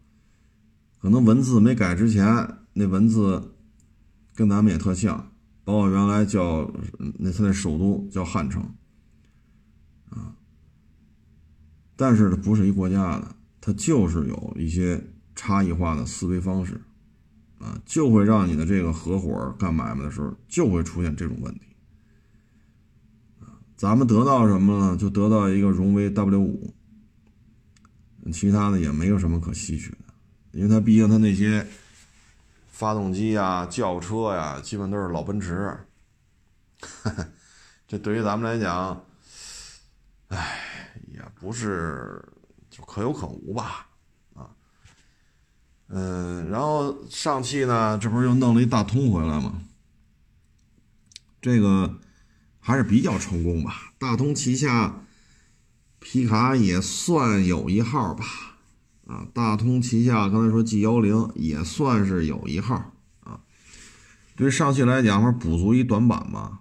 [1.01, 3.55] 可能文字没改之前，那文字
[4.35, 5.33] 跟咱们也特像，
[5.65, 6.71] 包括原来叫
[7.19, 8.63] 那他那首都叫汉城，
[10.11, 10.35] 啊，
[11.97, 15.05] 但是它不是一国家的，它就是有一些
[15.39, 16.81] 差异化的思维方式，
[17.61, 21.61] 啊，就会让你的这个合伙干买卖的时候就会出现这种问题，
[23.77, 24.97] 咱们得到什么呢？
[24.97, 26.75] 就得到一个荣威 W 五。
[28.33, 29.99] 其他的也没有什么可吸取的，
[30.51, 31.67] 因为它毕竟它那些
[32.67, 35.75] 发动机呀、轿车呀，基本都是老奔驰。
[37.89, 39.03] 这对于咱们来讲，
[40.29, 42.23] 哎，也不是
[42.69, 43.88] 就可有可无吧？
[45.89, 49.63] 嗯，然后上汽呢，这不是又弄了一大通回来吗？
[51.41, 51.99] 这个
[52.61, 53.93] 还是比较成功吧？
[53.99, 55.03] 大通旗下。
[56.01, 58.25] 皮卡也算有一号吧，
[59.09, 62.93] 啊，大通旗下刚才说 G 幺零也算是有一号
[63.25, 63.41] 啊。
[64.37, 66.61] 对上汽来讲，说补足一短板嘛，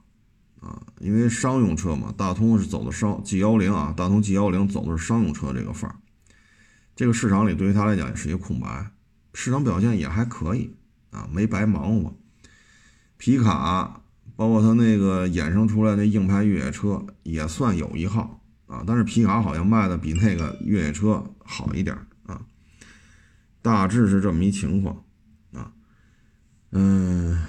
[0.59, 5.97] 啊，因为商用车嘛，大通是走的商 G 幺零啊，大通 G 幺零走的是商用车这个范儿。
[6.95, 8.89] 这个市场里对于它来讲也是一个空白，
[9.39, 10.75] 市场表现也还可以
[11.11, 12.17] 啊，没白忙活。
[13.17, 14.01] 皮卡
[14.35, 18.43] 包括它那个衍生出来的硬派越野车也算有一号。
[18.65, 21.95] 啊，但是皮卡好像卖的比那个越野车好一点
[22.25, 22.41] 啊，
[23.61, 25.05] 大致是这么一情况
[25.53, 25.71] 啊。
[26.71, 27.45] 嗯，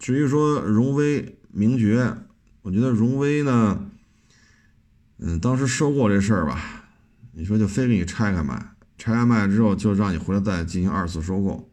[0.00, 2.14] 至于说荣威、名爵，
[2.62, 3.88] 我觉得荣威呢，
[5.18, 6.90] 嗯，当时收购这事儿吧，
[7.32, 11.70] 你说就非给你拆开卖，拆开卖之后就让你回来再进行二次收购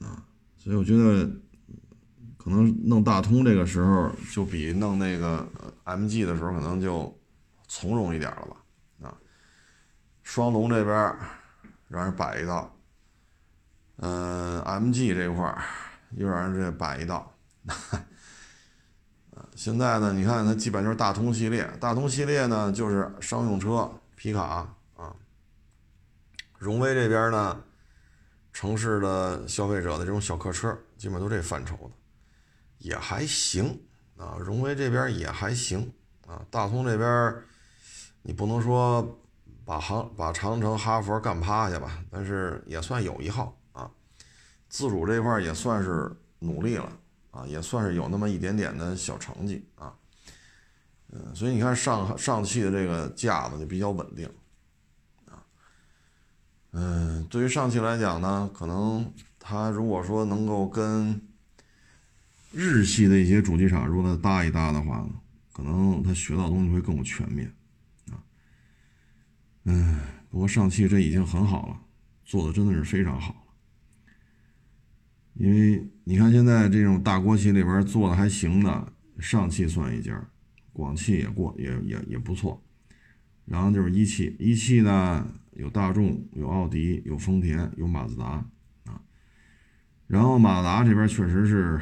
[0.00, 0.24] 啊，
[0.56, 1.30] 所以我觉得。
[2.42, 5.46] 可能弄大通这个时候就比弄那个
[5.84, 7.14] MG 的时候可能就
[7.68, 8.56] 从容一点了吧？
[9.06, 9.14] 啊，
[10.22, 11.14] 双龙这边
[11.86, 12.74] 让人摆一道，
[13.96, 15.54] 嗯，MG 这块
[16.16, 17.30] 又让人这摆一道。
[19.54, 24.66] 现在呢，你看它基本就是大通系列，大通系列呢就是商用车、皮卡。
[26.60, 27.58] 荣威这边呢，
[28.52, 31.90] 城市的消费者的这种小客车，基本都这范畴的。
[32.76, 33.80] 也还行
[34.18, 35.90] 啊，荣威这边也还行
[36.26, 37.34] 啊，大通这边
[38.20, 39.18] 你不能说
[39.64, 43.90] 把航把长城、哈佛干趴下吧，但是也算有一号啊。
[44.68, 46.92] 自主这块也算是努力了
[47.30, 49.94] 啊，也算是有那么一点点的小成绩啊。
[51.10, 54.30] 嗯，所以你看上上汽的这个架子就比较稳定。
[56.72, 61.20] 嗯，对于上汽来讲呢，可能它如果说能够跟
[62.52, 65.10] 日系的一些主机厂，如果搭一搭的话呢，
[65.52, 67.52] 可能它学到东西会更全面
[68.10, 68.22] 啊。
[69.64, 69.98] 嗯，
[70.30, 71.80] 不过上汽这已经很好了，
[72.24, 73.40] 做的真的是非常好了。
[75.34, 80.28] 因为你看现在这种大国企里边做的还行的，上汽算一家，
[80.72, 82.62] 广汽也过也也也不错，
[83.44, 85.26] 然后就是一汽，一汽呢
[85.60, 88.44] 有大众、有奥迪、有丰田、有马自达
[88.86, 89.00] 啊，
[90.06, 91.78] 然后马自达这边确实是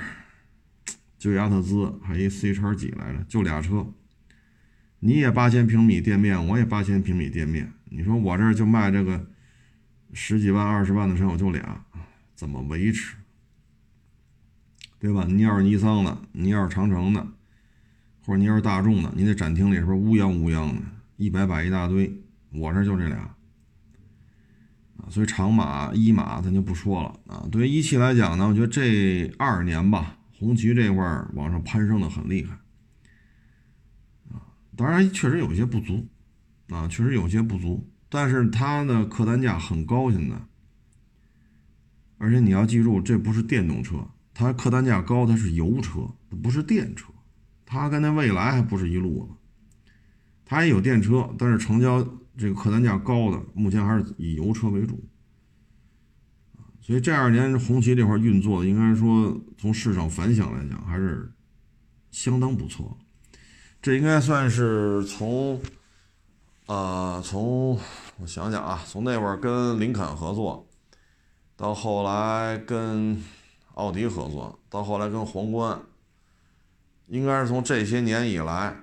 [1.17, 3.87] 就亚特兹还一 C 叉几来着，就俩车，
[4.99, 9.31] 你也八千平米店面，我也八千平米店面，你说我这就卖这个
[10.13, 11.85] 十几万、二十万的车，我就俩，
[12.35, 13.17] 怎么维持？
[14.99, 15.25] 对吧？
[15.29, 17.25] 你要是尼桑的，你要是长城的，
[18.27, 20.83] 或者你要是大众的，你那展厅里是不是乌泱乌泱的，
[21.17, 22.21] 一摆摆一大堆？
[22.51, 23.37] 我这就这俩
[24.99, 27.49] 啊，所以长马、一马咱就不说了啊。
[27.51, 32.55] 对于一汽来讲呢，我觉得这二年吧，红旗这块儿往上攀升的很厉害
[34.31, 34.43] 啊。
[34.77, 36.07] 当然，确实有些不足
[36.69, 40.37] 啊，确实有些不足，但是它的客单价很高，现在，
[42.19, 43.97] 而且你要记住，这不是电动车。
[44.35, 47.13] 它客单价高，它是油车，它不是电车，
[47.67, 49.33] 它跟那蔚来还不是一路子。
[50.45, 52.07] 它也有电车，但是成交
[52.39, 54.99] 这个客单价高的，目前还是以油车为主。
[56.81, 61.31] 所以这二年红旗这块运作，应该说从市场反响来讲，还是
[62.11, 62.97] 相当不错。
[63.83, 65.61] 这应该算是从，
[66.67, 67.79] 呃，从
[68.19, 70.67] 我想想啊，从那会儿跟林肯合作，
[71.57, 73.21] 到后来跟。
[73.75, 75.81] 奥迪合作，到后来跟皇冠，
[77.07, 78.77] 应该是从这些年以来，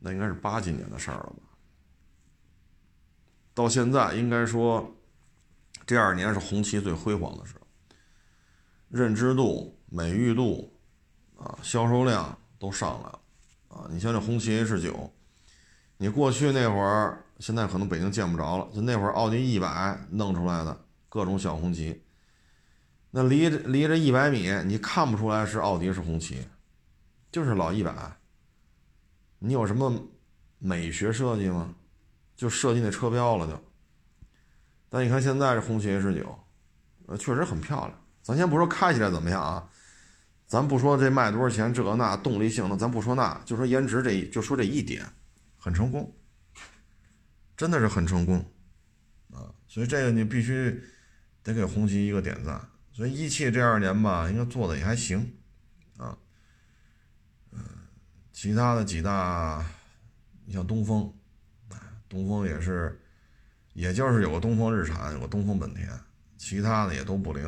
[0.00, 1.47] 那应该是八几年的事儿了吧？
[3.58, 4.94] 到现在应该说，
[5.84, 7.66] 这二年是红旗最辉煌的时候，
[8.88, 10.72] 认知度、美誉度，
[11.36, 13.20] 啊，销售量都上来了，
[13.66, 15.12] 啊，你像这红旗 H 九，
[15.96, 22.00] 你过去那会儿，现在可能北京见不着了，就那会儿奥迪一百弄出来的各种小红旗。
[23.10, 26.46] 那离着离着一百米，你看不出来是奥迪是红旗，
[27.32, 27.92] 就是老一百。
[29.40, 29.92] 你有什么
[30.60, 31.74] 美学设计吗？
[32.38, 33.60] 就设计那车标了就。
[34.88, 36.38] 但你看现在这红旗 H 九，
[37.06, 38.00] 呃，确实很漂亮。
[38.22, 39.68] 咱先不说开起来怎么样啊，
[40.46, 45.04] 咱不说这卖多少钱，这那动力性能，咱不说那，就说颜值这，就说这一点，
[45.58, 46.14] 很成功，
[47.56, 48.38] 真的是很成功
[49.32, 49.52] 啊！
[49.66, 50.80] 所以这个你必须
[51.42, 52.60] 得给红旗一个点赞。
[52.92, 55.34] 所以一汽这二年吧，应该做的也还行，
[55.96, 56.16] 啊，
[57.52, 57.60] 嗯，
[58.32, 59.64] 其他的几大，
[60.44, 61.14] 你像东风，
[62.08, 63.00] 东风也是，
[63.74, 65.88] 也就是有个东风日产，有个东风本田，
[66.36, 67.46] 其他的也都不灵，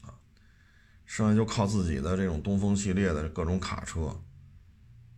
[0.00, 0.14] 啊，
[1.04, 4.06] 剩下就靠自己的这种东风系列的各种卡车，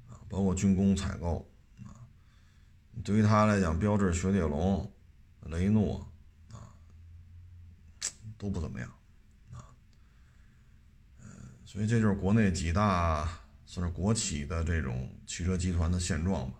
[0.08, 1.48] 啊，包括军工采购，
[1.84, 2.02] 啊，
[3.04, 4.92] 对于他来讲，标致、雪铁龙、
[5.46, 5.98] 雷诺。
[5.98, 6.08] 啊
[8.38, 8.92] 都不怎么样，
[9.52, 9.70] 啊，
[11.20, 11.30] 嗯，
[11.64, 16.58] 所以这就是国内几大算是国企的这种汽车集团的现状吧，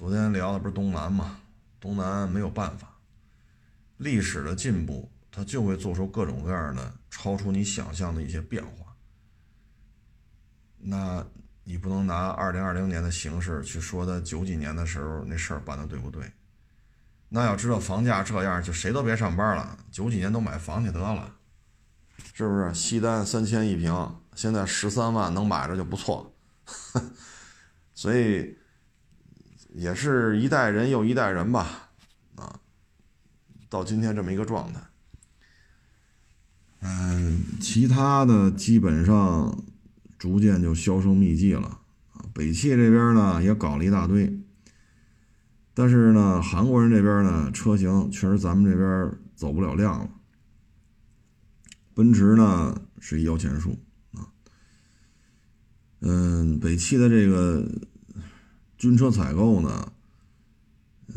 [0.00, 1.36] 昨天聊的不是东南嘛，
[1.78, 2.88] 东南没有办法，
[3.98, 8.96] 历史的进步，它就会做出各种各样的超出你想象的一些变化，
[10.78, 11.22] 那
[11.64, 16.32] 你不能拿二零二零年的形势去说他九几年的时候那事儿办的对不对？
[17.28, 19.78] 那要知道房价这样，就谁都别上班了。
[19.90, 21.30] 九几年都买房去得了，
[22.32, 22.72] 是不是？
[22.72, 26.34] 西单三千一平，现在十三万能买着就不错。
[27.92, 28.56] 所以
[29.72, 31.90] 也是一代人又一代人吧，
[32.36, 32.60] 啊，
[33.68, 34.80] 到今天这么一个状态。
[36.80, 39.62] 嗯，其他的基本上
[40.18, 41.80] 逐渐就销声匿迹了
[42.12, 42.24] 啊。
[42.32, 44.36] 北汽这边呢也搞了一大堆。
[45.72, 50.10] 但是呢，韩国人这边呢，车型确实咱们这边走不了量了。
[51.94, 53.78] 奔驰呢是一摇钱树
[54.12, 54.28] 啊，
[56.00, 57.66] 嗯，北汽的这个
[58.80, 59.92] 军车采购呢，
[61.06, 61.14] 嗯，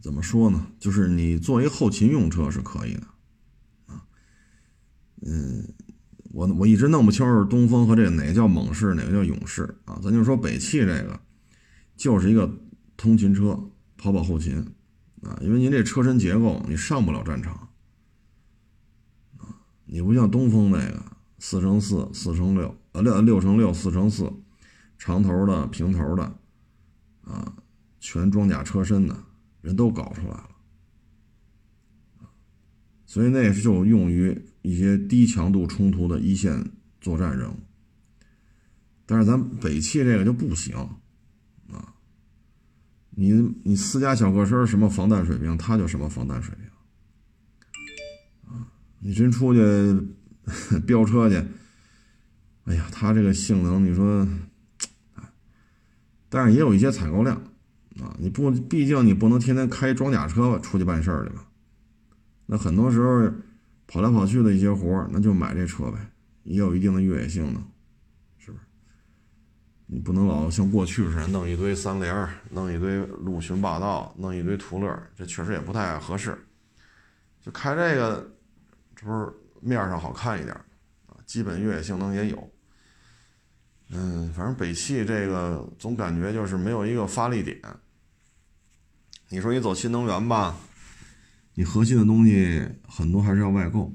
[0.00, 0.66] 怎么说呢？
[0.78, 3.06] 就是你做一后勤用车是可以的
[3.86, 4.02] 啊，
[5.20, 5.74] 嗯，
[6.30, 10.00] 我我一直弄不清楚东风和这个哪个叫猛士，哪个叫勇士啊？
[10.02, 11.20] 咱就说北汽这个
[11.96, 12.50] 就是一个
[12.96, 13.60] 通勤车。
[14.02, 14.56] 跑跑后勤，
[15.20, 17.68] 啊，因为您这车身结构，你上不了战场，
[19.36, 21.04] 啊，你不像东风那个
[21.38, 24.32] 四乘四、四乘六，呃六六乘六、四乘四，
[24.96, 26.39] 长头的、平头的，
[27.30, 27.54] 啊，
[28.00, 29.16] 全装甲车身的，
[29.60, 30.50] 人都搞出来了，
[33.06, 37.56] 所以那是就用于一些低强度冲突的一线作战任务，
[39.06, 40.76] 但是咱北汽这个就不行。
[40.76, 40.96] 啊
[43.12, 43.32] 你
[43.64, 46.64] 你私家小客车什么防弹水平，它就什么防弹水平。
[48.50, 48.66] 啊，
[49.00, 49.60] 你真出去
[50.86, 51.36] 飙车去，
[52.64, 54.26] 哎呀，它这个性能，你说，
[56.30, 57.36] 但是也有一些采购量
[58.00, 58.16] 啊。
[58.18, 61.44] 你不，毕竟你不能天天开装甲车出去办事儿去吧？
[62.46, 63.30] 那很多时候
[63.86, 65.98] 跑来跑去的一些活儿，那就买这车呗，
[66.44, 67.62] 也有一定的越野性能。
[68.38, 68.64] 是不是
[69.86, 76.36] 你不能老像过去似的弄一堆三菱，弄一堆陆巡霸道，弄一堆途乐，这确实也不太合适。
[77.40, 78.32] 就开这个，
[78.94, 80.54] 这不是面上好看一点
[81.06, 82.50] 啊，基本越野性能也有。
[83.90, 87.60] 嗯，反正北汽这个总感觉就是没有一个发力点。
[89.28, 90.56] 你说你走新能源吧，
[91.54, 93.92] 你核心的东西很多还是要外购。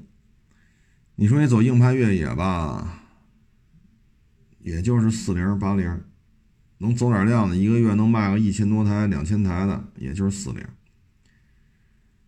[1.14, 3.02] 你说你走硬派越野吧。
[4.60, 6.02] 也就是四零八零，
[6.78, 10.66] 能走点量的，一个月能卖个一千多台、两千台的，也就是四零。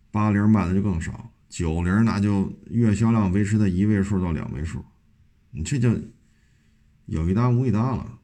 [0.09, 4.85] 八零卖的就更少，九零那就月销量维持在一位数到两位数，
[5.51, 5.89] 你这就
[7.09, 8.19] 有一搭无一搭了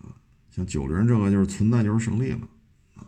[0.00, 0.12] 啊！
[0.50, 2.46] 像九零这个就是存在就是胜利了
[2.96, 3.06] 啊。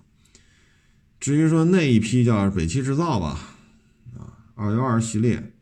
[1.19, 3.39] 至于说那一批叫北汽制造吧，
[4.19, 5.53] 啊，二幺二系列，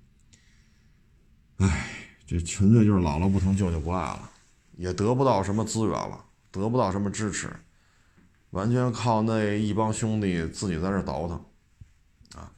[1.56, 1.90] 哎，
[2.26, 4.30] 这纯粹就是姥姥不疼舅舅不爱了。
[4.76, 7.50] 也得不到什么资源了，得不到什么支持，
[8.50, 11.44] 完全靠那一帮兄弟自己在这倒腾，
[12.40, 12.52] 啊，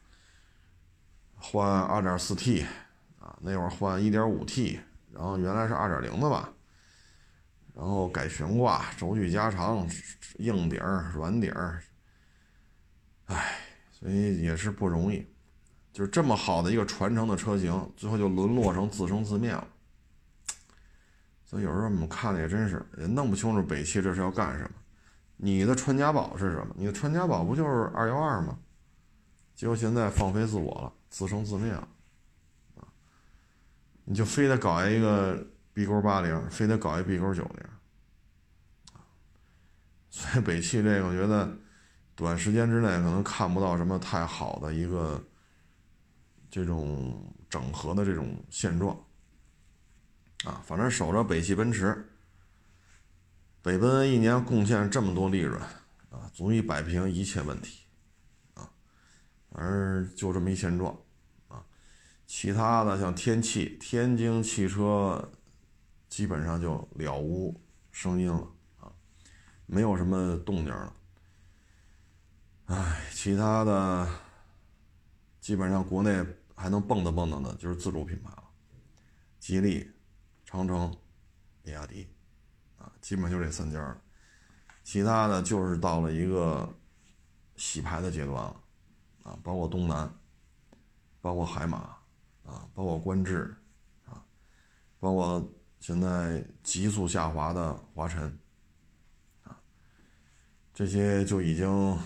[1.35, 2.67] 换 2.4T，
[3.19, 4.79] 啊，那会儿换 1.5T，
[5.15, 6.53] 然后原来是2.0的吧，
[7.81, 9.89] 然后改悬挂，轴距加长，
[10.37, 11.83] 硬底儿软底儿
[13.25, 13.57] 唉，
[13.91, 15.27] 所以也是不容易，
[15.91, 19.67] 就是这么好的一个传承的车型，最后就沦落成自生自灭了。
[21.47, 24.71] 所以有时候我们看的也真是也弄不清楚北汽这是要干什么。
[25.39, 26.75] 你的传家宝是什么？
[26.77, 28.59] 你的传家宝不就是二幺二吗？
[29.55, 31.89] 结果现在放飞自我了，自生自灭了，
[32.77, 32.85] 啊！
[34.05, 37.70] 你就非得搞一个 B 勾八零，非得搞一 B 勾九零，
[40.11, 41.57] 所以北汽这个我觉得
[42.15, 45.23] 短时间之内可能看不到什么太好的一个
[46.51, 48.99] 这种整合的这种现状。
[50.45, 52.09] 啊，反正守着北汽奔驰，
[53.61, 55.61] 北奔一年贡献这么多利润，
[56.09, 57.85] 啊，足以摆平一切问题，
[58.55, 58.71] 啊，
[59.51, 60.99] 而就这么一现状，
[61.49, 61.63] 啊，
[62.27, 65.31] 其他的像天气、天津汽车，
[66.09, 68.49] 基本上就了无声音了，
[69.73, 70.93] 没有什么动静了，
[72.67, 74.09] 唉，其他的
[75.41, 78.45] 基本上国内还能蹦跶蹦跶的，就是自主品牌了，
[79.39, 79.89] 吉利。
[80.45, 80.93] 长城、
[81.63, 82.09] 比亚迪，
[82.77, 83.97] 啊，基本就这三家了，
[84.83, 86.69] 其他的就是到了一个
[87.55, 88.61] 洗牌的阶段了，
[89.23, 90.13] 啊，包括东南，
[91.21, 91.79] 包括海马，
[92.45, 93.55] 啊，包括观致，
[94.07, 94.27] 啊，
[94.99, 98.37] 包括现在急速下滑的华晨，
[100.81, 101.99] 这些就已经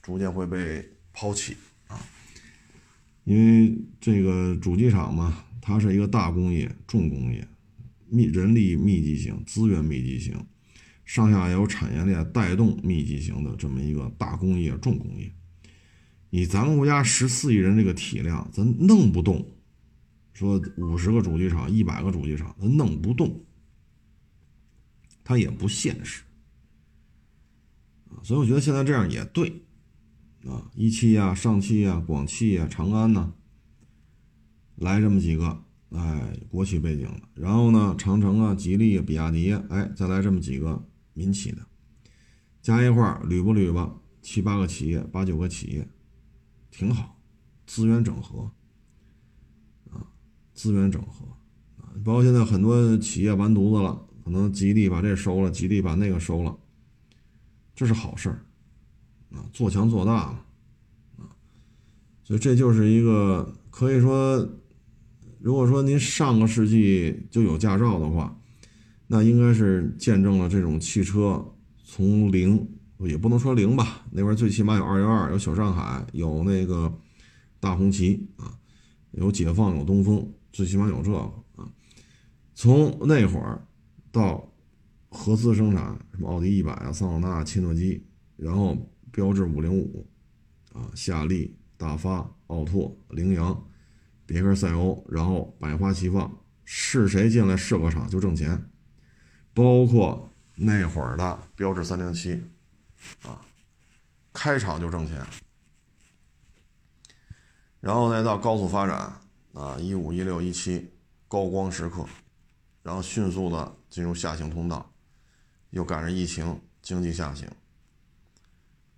[0.00, 1.54] 逐渐会被抛弃
[1.86, 2.00] 啊，
[3.24, 7.46] 因为这个主机厂嘛，它是一个大工业、重工业。
[8.08, 10.34] 密人力密集型、资源密集型、
[11.04, 15.30] 上下游产业链带动密集型的这么一个大工业、重工业，
[16.30, 19.46] 以咱们国家十四亿人这个体量，咱弄不动。
[20.32, 23.44] 说五十个主机厂、一百个主机厂，咱弄不动，
[25.22, 26.22] 它也不现实
[28.10, 29.64] 啊所以我觉得现在这样也对
[30.44, 33.34] 啊，一汽呀、上汽呀、广汽呀、长安呢，
[34.76, 35.62] 来这么几个。
[35.90, 41.64] 哎，国企背景的，然后呢，长城啊、吉利啊、比亚迪，哎，再来这么几个民企的，
[42.60, 45.88] 加一块儿捋吧捋吧，七八个企业，八九个企业，
[46.72, 47.22] 挺好，
[47.66, 48.50] 资源整合
[49.90, 50.10] 啊，
[50.52, 51.24] 资源整合
[51.78, 56.58] 啊，包括现在很多企业完犊子了，可能吉利把这收了，吉利把那个收了，
[57.76, 58.44] 这是好事儿
[59.30, 60.40] 啊，做强做大嘛
[61.18, 61.30] 啊，
[62.24, 64.44] 所以这就是一个可以说。
[65.38, 68.36] 如果说您上个世纪就有驾照的话，
[69.06, 71.54] 那应该是见证了这种汽车
[71.84, 72.68] 从零，
[72.98, 76.92] 也不能说零吧，那边最起码有二幺二，有小上海，有那个
[77.60, 78.58] 大红旗啊，
[79.12, 81.18] 有解放，有东风，最起码有这个
[81.54, 81.70] 啊。
[82.54, 83.64] 从那会儿
[84.10, 84.52] 到
[85.16, 88.06] 合资生产，什么奥迪一百啊，桑塔纳、切诺基，
[88.36, 88.76] 然后
[89.10, 90.06] 标致五零五
[90.72, 93.64] 啊，夏利、大发、奥拓、羚羊。
[94.28, 98.60] 别克赛欧，然后百花齐放，是谁进来设个厂就挣钱，
[99.54, 102.42] 包括那会儿的标致三零七，
[103.22, 103.40] 啊，
[104.32, 105.24] 开厂就挣钱，
[107.78, 109.12] 然后再到高速发展
[109.52, 110.90] 啊，一五一六一七
[111.28, 112.04] 高光时刻，
[112.82, 114.92] 然后迅速的进入下行通道，
[115.76, 117.46] 又赶上疫情，经济下行。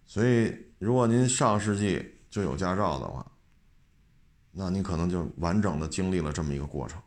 [0.06, 3.26] 所以，如果您上世纪就有驾照的话，
[4.52, 7.02] 那你可能就完整的经历了这么一个过程。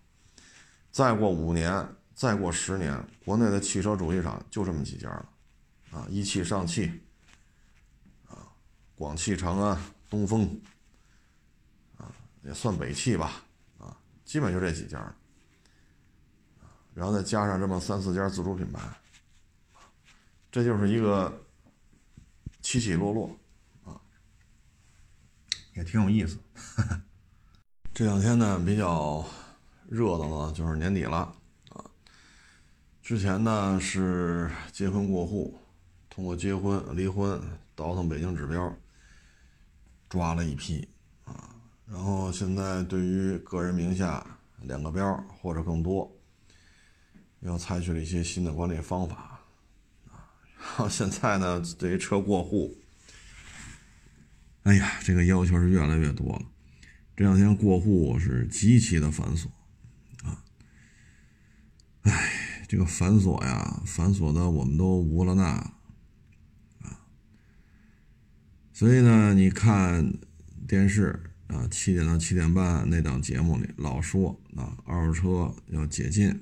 [0.92, 5.30] 再过五年，再过十年，国内的汽车主机厂就这么几家了，
[5.92, 6.92] 啊，一汽、上汽，
[8.28, 8.52] 啊，
[8.94, 10.60] 广汽、长安、东风，
[11.98, 12.12] 啊，
[12.44, 13.42] 也算北汽吧，
[13.78, 13.96] 啊，
[14.26, 15.16] 基本就这几家了，
[16.94, 18.82] 然后再加上这么三四家自主品牌，
[20.52, 21.42] 这就是一个。
[22.64, 23.28] 起起落落，
[23.84, 24.00] 啊，
[25.74, 26.38] 也挺有意思。
[27.92, 29.26] 这两天呢比较
[29.90, 31.36] 热的呢，就是年底了
[31.70, 31.84] 啊。
[33.02, 35.60] 之前呢是结婚过户，
[36.08, 37.42] 通过结婚、离婚
[37.74, 38.72] 倒腾北京指标，
[40.08, 40.88] 抓了一批
[41.26, 41.56] 啊。
[41.88, 44.24] 然后现在对于个人名下
[44.60, 46.16] 两个标或者更多，
[47.40, 49.31] 又采取了一些新的管理方法。
[50.64, 52.78] 好，现在呢，对于车过户，
[54.64, 56.46] 哎呀，这个要求是越来越多了。
[57.18, 59.48] 这两天过户是极其的繁琐
[60.24, 60.44] 啊，
[62.04, 67.06] 哎，这个繁琐呀，繁琐的我们都无了那啊。
[68.72, 70.14] 所以呢，你看
[70.68, 76.40] 电视啊，七点到七点半那档节目里老说啊，二手车要解禁。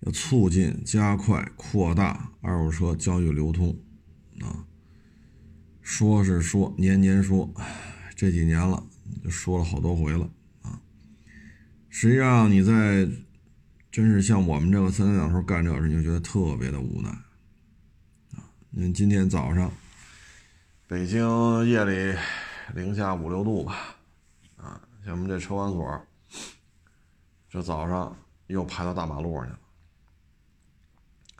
[0.00, 3.76] 要促进、加快、扩大二手车交易流通，
[4.40, 4.64] 啊，
[5.80, 7.52] 说是说年年说，
[8.14, 8.82] 这几年了，
[9.24, 10.30] 就说了好多回了
[10.62, 10.80] 啊。
[11.88, 13.08] 实际上你在
[13.90, 17.08] 真是像我们这个三天两头干这个事，你就觉得特别的无奈
[18.36, 18.48] 啊。
[18.70, 19.72] 你今天早上，
[20.86, 22.16] 北京夜里
[22.74, 23.96] 零下五六度吧，
[24.56, 26.06] 啊，像我们这车管所，
[27.50, 29.58] 这早上又排到大马路上去了。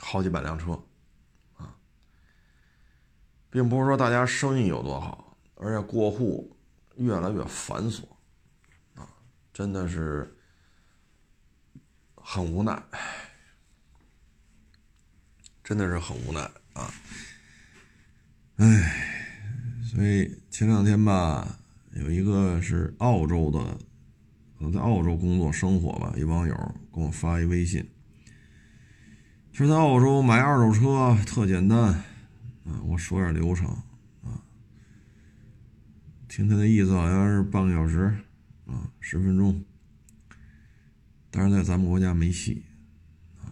[0.01, 0.81] 好几百辆车，
[1.57, 1.77] 啊，
[3.51, 6.57] 并不是说大家生意有多好，而且过户
[6.97, 8.05] 越来越繁琐，
[8.95, 9.07] 啊，
[9.53, 10.39] 真的是
[12.15, 12.81] 很无奈，
[15.65, 16.41] 真的是很无奈
[16.75, 16.89] 啊！
[18.57, 21.59] 哎，所以前两天吧，
[21.95, 23.59] 有一个是澳洲的，
[24.57, 26.55] 可能在澳洲工作生活吧，一网友
[26.95, 27.89] 给我发一微信。
[29.59, 33.67] 说在澳洲买二手车特简单，啊，我说点流程，
[34.23, 34.41] 啊，
[36.29, 38.17] 听他的意思好像是半个小时，
[38.67, 39.61] 啊，十分钟，
[41.29, 42.63] 但是在咱们国家没戏，
[43.43, 43.51] 啊，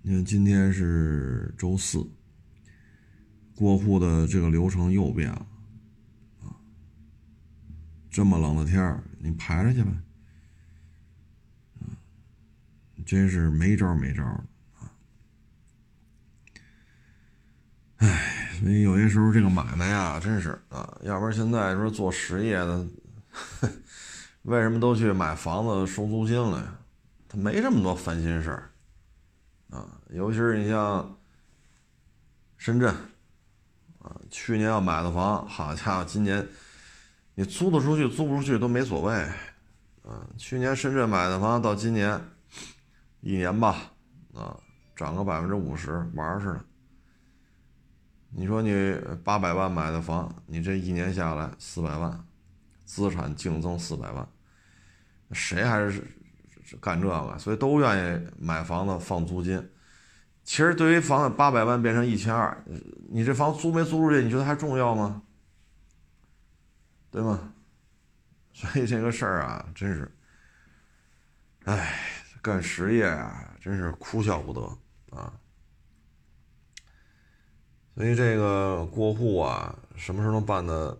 [0.00, 2.02] 你看今天是周四，
[3.54, 5.46] 过户的这个流程又变了，
[6.42, 6.56] 啊，
[8.10, 9.90] 这么冷的天儿，你排着去呗，
[11.80, 11.84] 啊，
[13.04, 14.24] 真是没招没招。
[14.24, 14.42] 唉，
[18.60, 22.86] 所以有些时候这个买卖呀，真是啊，要不然现在说做实业的，
[24.42, 26.78] 为什么都去买房子收租金了呀？
[27.26, 28.70] 他没这么多烦心事儿
[29.70, 29.88] 啊。
[30.10, 31.16] 尤其是你像
[32.58, 32.94] 深圳
[33.98, 36.46] 啊，去年要买的房，好家伙，今年
[37.34, 39.14] 你租得出去租不出去都没所谓
[40.02, 40.20] 啊。
[40.36, 42.20] 去年深圳买的房，到今年
[43.22, 43.76] 一年吧，
[44.34, 44.54] 啊，
[44.94, 46.64] 涨个百分之五十，玩儿似的。
[48.32, 52.24] 你说你八百万买的房，你这一年下来四百万，
[52.84, 54.28] 资产净增四百万，
[55.32, 56.02] 谁还是
[56.80, 57.38] 干这个？
[57.38, 59.70] 所以都愿意买房子放租金。
[60.44, 62.64] 其实对于房子八百万变成一千二，
[63.08, 65.22] 你这房租没租出去，你觉得还重要吗？
[67.10, 67.52] 对吗？
[68.52, 70.10] 所以这个事儿啊，真是，
[71.64, 71.98] 哎，
[72.40, 74.60] 干实业啊，真是哭笑不得
[75.16, 75.32] 啊。
[78.00, 80.96] 所以这个过户啊，什么时候能办的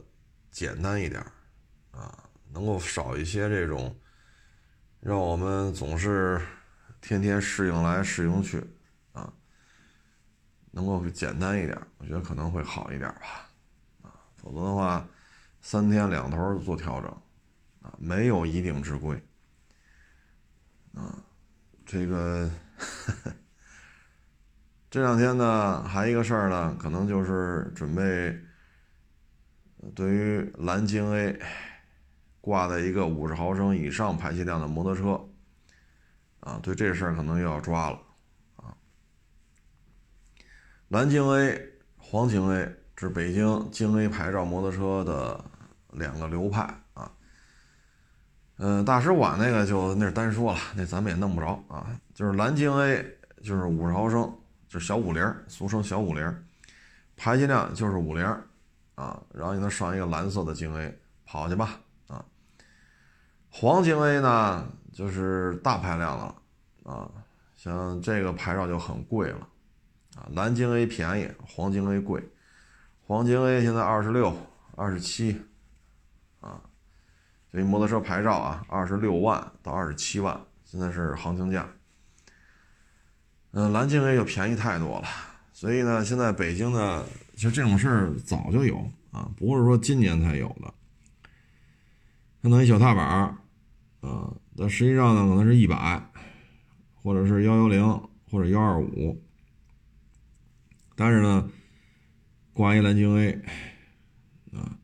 [0.51, 1.18] 简单一点
[1.92, 2.28] 啊？
[2.53, 3.98] 能够少一些这种
[5.01, 6.38] 让我们总是
[7.01, 8.62] 天天适应来适应去
[9.12, 9.32] 啊，
[10.72, 13.48] 能够简单一点，我觉得可能会好一点吧。
[14.03, 15.09] 啊，否则的话，
[15.62, 17.11] 三天两头做调整
[17.80, 19.18] 啊，没有一定之规
[20.92, 21.16] 啊，
[21.86, 22.51] 这个。
[24.91, 28.36] 这两天呢，还一个事儿呢，可能就是准备
[29.95, 31.41] 对于蓝鲸 A
[32.41, 35.28] 挂在一个五十毫升以上排气量的摩托车
[36.41, 38.01] 啊，对这事儿可能又要抓了
[38.57, 38.74] 啊。
[40.88, 45.45] 蓝鲸 A 黄京 A，是北京京 A 牌照摩托车的
[45.93, 46.62] 两个流派
[46.95, 47.12] 啊。
[48.57, 51.86] 嗯，大使馆那个就那是单说了，那咱们也弄不着啊。
[52.12, 54.36] 就是蓝京 A，就是五十毫升，
[54.71, 56.45] 就是小五零，俗称小五零，
[57.16, 58.25] 排气量就是五零
[58.95, 59.21] 啊。
[59.35, 60.97] 然后给它上一个蓝色的京 A，
[61.27, 62.25] 跑去吧啊。
[63.49, 66.37] 黄京 A 呢，就是大排量了
[66.85, 67.11] 啊，
[67.57, 69.49] 像这个牌照就很贵了。
[70.14, 72.23] 啊，蓝鲸 A 便宜，黄鲸 A 贵。
[73.05, 74.33] 黄鲸 A 现在二十六、
[74.77, 75.43] 二十七，
[76.39, 76.61] 啊，
[77.53, 81.68] 这摩托车牌照啊，二十六万到二十七万，现在是行情价。
[83.53, 85.09] 嗯，蓝鲸 A 就便宜太多了，
[85.53, 88.76] 所以呢，现在北京呢，其实这种事儿早就有
[89.11, 90.72] 啊，不是说今年才有的。
[92.40, 93.36] 看到一小踏板儿，
[94.01, 96.01] 啊，但实际上呢，可能是一百，
[96.94, 97.84] 或者是幺幺零，
[98.30, 99.20] 或者幺二五。
[100.94, 101.51] 但是呢，
[102.53, 103.32] 挂一蓝鲸 A，
[104.53, 104.78] 啊，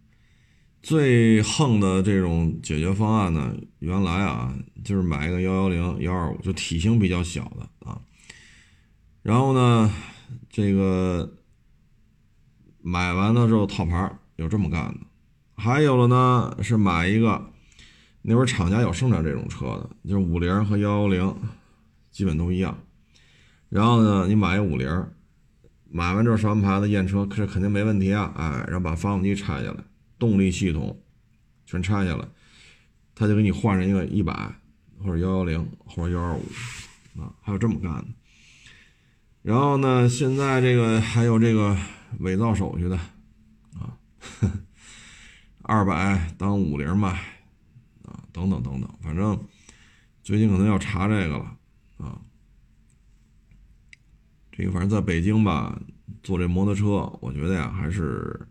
[0.82, 4.52] 最横的这种解决方案呢，原来啊
[4.84, 8.00] 就是买一个幺幺零、幺二五，就体型比较小的啊。
[9.27, 9.93] 然后呢，
[10.49, 11.37] 这个
[12.81, 15.01] 买完了之后套牌有这么干的，
[15.57, 17.51] 还有了呢是买一个，
[18.22, 21.37] 那会儿厂家有生产这种车的，就是五零和幺幺零
[22.12, 22.79] 基本都一样。
[23.68, 25.09] 然后呢，你买一五零。
[25.89, 28.33] 买完之后上完牌子验车，这肯定没问题啊！
[28.37, 29.77] 哎，然后把发动机拆下来，
[30.18, 31.01] 动力系统
[31.64, 32.29] 全拆下来，
[33.14, 34.33] 他就给你换上一个一百
[34.99, 36.43] 或者幺幺零或者幺二五
[37.20, 38.07] 啊，还有这么干的。
[39.47, 41.78] 然后呢，现在这个还有这个
[42.18, 42.97] 伪造手续的
[43.78, 43.97] 啊，
[45.62, 47.11] 二百当五零卖
[48.03, 49.40] 啊，等等等等，反正
[50.24, 51.57] 最近可能要查这个了
[51.97, 52.20] 啊。
[54.51, 55.80] 这个反正在北京吧，
[56.24, 58.49] 坐这摩托车，我觉得呀，还是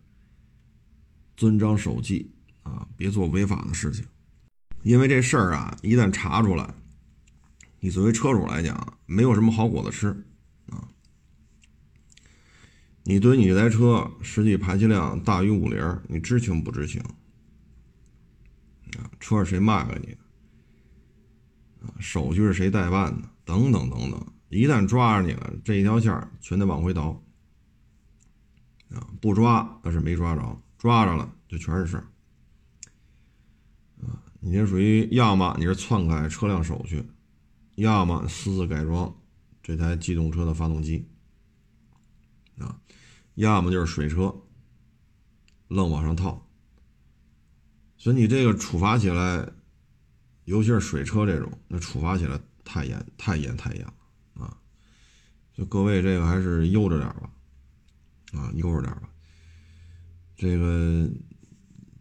[1.35, 2.31] 遵章守纪
[2.63, 4.05] 啊，别做违法的事情。
[4.83, 6.73] 因为这事儿啊，一旦查出来，
[7.81, 10.25] 你作为车主来讲，没有什么好果子吃。
[13.07, 16.99] 你对你这台车实际排气量大于五零，你知情不知情？
[18.97, 20.17] 啊，车是谁卖给你的？
[21.85, 23.29] 啊，手续是谁代办的？
[23.45, 24.27] 等等等等。
[24.49, 27.21] 一旦抓着你了，这一条线全得往回倒
[28.89, 29.07] 啊！
[29.21, 32.07] 不抓那是没抓着，抓着了就全是事儿
[34.01, 34.23] 啊！
[34.39, 37.03] 你这属于要么你是篡改车辆手续，
[37.75, 39.13] 要么私自改装
[39.61, 41.05] 这台机动车的发动机
[42.57, 42.79] 啊，
[43.35, 44.35] 要么就是水车
[45.67, 46.41] 愣往上套。
[47.97, 49.49] 所以你这个处罚起来，
[50.43, 53.93] 尤其是水车这种，那处罚起来太严、太严、太严了
[54.33, 54.57] 啊。
[55.53, 57.29] 就各位这个还是悠着点吧，
[58.33, 59.09] 啊，悠着点吧。
[60.35, 61.09] 这个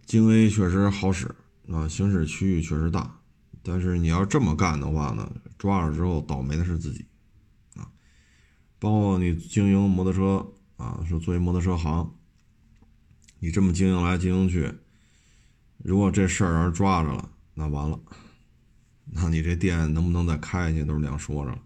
[0.05, 1.33] 京 A 确实好使
[1.69, 3.19] 啊，行驶区域确实大，
[3.63, 7.07] 但是你要这么干的话呢，抓了之后倒霉的是自己
[7.77, 7.89] 啊。
[8.79, 12.15] 包括你经营摩托车啊，说作为摩托车行，
[13.39, 14.73] 你这么经营来经营去，
[15.79, 18.01] 如果这事儿让人抓着了，那完了，
[19.05, 21.63] 那你这店能不能再开下去都是两说着了。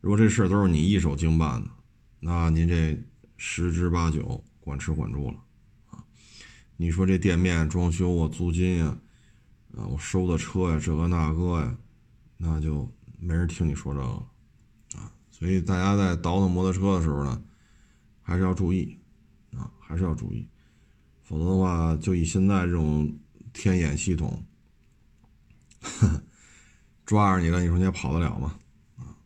[0.00, 1.70] 如果这事儿都是你一手经办的，
[2.20, 3.00] 那您这
[3.36, 5.38] 十之八九管吃管住了
[5.90, 6.04] 啊！
[6.76, 8.96] 你说这店面装修啊、租金呀、
[9.76, 11.76] 啊我收的车呀、这个那个呀，
[12.36, 14.28] 那就没人听你说这个了
[14.96, 15.10] 啊！
[15.30, 17.42] 所以大家在倒腾摩托车的时候呢，
[18.28, 18.98] 还是要注意
[19.56, 20.46] 啊，还是要注意，
[21.24, 23.10] 否则的话，就以现在这种
[23.54, 24.44] 天眼系统，
[27.06, 28.54] 抓着你了，你说你还跑得了吗？
[28.98, 29.16] 啊。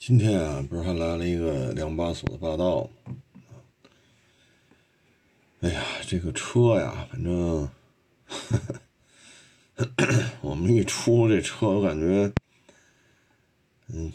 [0.00, 2.90] 今天啊，不是还来了一个两把锁的霸道
[5.60, 7.68] 哎呀，这个车呀，反正
[10.42, 12.32] 我们一出这车，我感觉，
[13.86, 14.12] 嗯，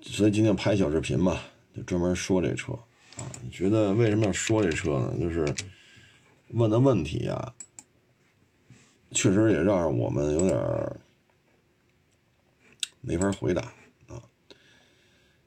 [0.00, 1.38] 所以今天拍小视频嘛，
[1.76, 2.72] 就专门说这车
[3.16, 3.28] 啊。
[3.42, 5.14] 你觉得为什么要说这车呢？
[5.20, 5.44] 就是
[6.48, 7.54] 问的问题呀，
[9.10, 10.56] 确实也让我们有点
[13.00, 13.62] 没法回答
[14.08, 14.22] 啊。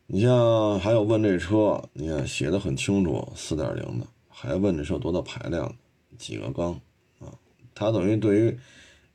[0.08, 5.74] 你像还有问这车，你看写的很清楚，四点零的，还问这车多大排量，
[6.18, 6.74] 几个缸
[7.20, 7.34] 啊？
[7.74, 8.60] 他等于对于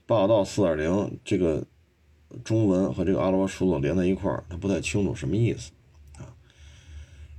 [0.07, 1.63] 霸道四点零这个
[2.45, 5.71] 中文和这个阿拉伯数字连在一块儿，他不太清楚什么意思？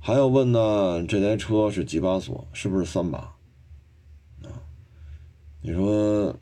[0.06, 2.46] 还要问呢，这台车是几把锁？
[2.52, 3.18] 是不是三把
[4.44, 4.54] 啊？
[5.60, 6.32] 你说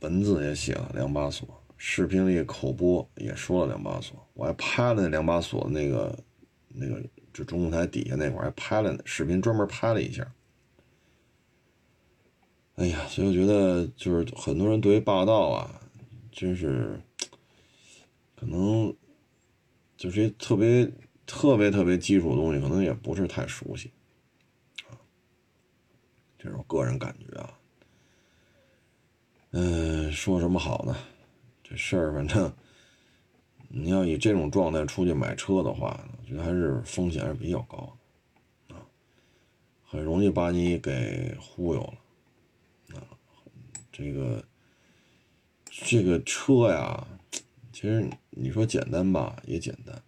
[0.00, 6.18] 文字也写了两把锁，视频里口播也说了两把锁，我还拍了那两把锁那个。
[6.78, 7.00] 那个
[7.32, 10.30] 就中控台底下那块还拍了视频，专门拍了一下。
[12.74, 15.80] 哎呀，所以我觉得就是很多人对于霸道啊，
[16.30, 17.00] 真是
[18.34, 18.94] 可能
[19.96, 20.90] 就是特别
[21.26, 23.90] 特别特别基础的东西，可能也不是太熟悉
[24.88, 24.94] 啊。
[26.38, 27.58] 这是我个人感觉啊。
[29.50, 30.96] 嗯，说什么好呢？
[31.62, 32.52] 这事儿反正
[33.68, 37.96] 你要以这种状态出去买车的话，我觉得还是风险是比较高
[38.68, 38.86] 的啊，
[39.84, 42.98] 很容易把你给忽悠了。
[42.98, 43.02] 啊
[43.90, 44.44] 这个
[45.66, 47.06] 这个车呀，
[47.72, 50.00] 其实你说简单吧，也简单，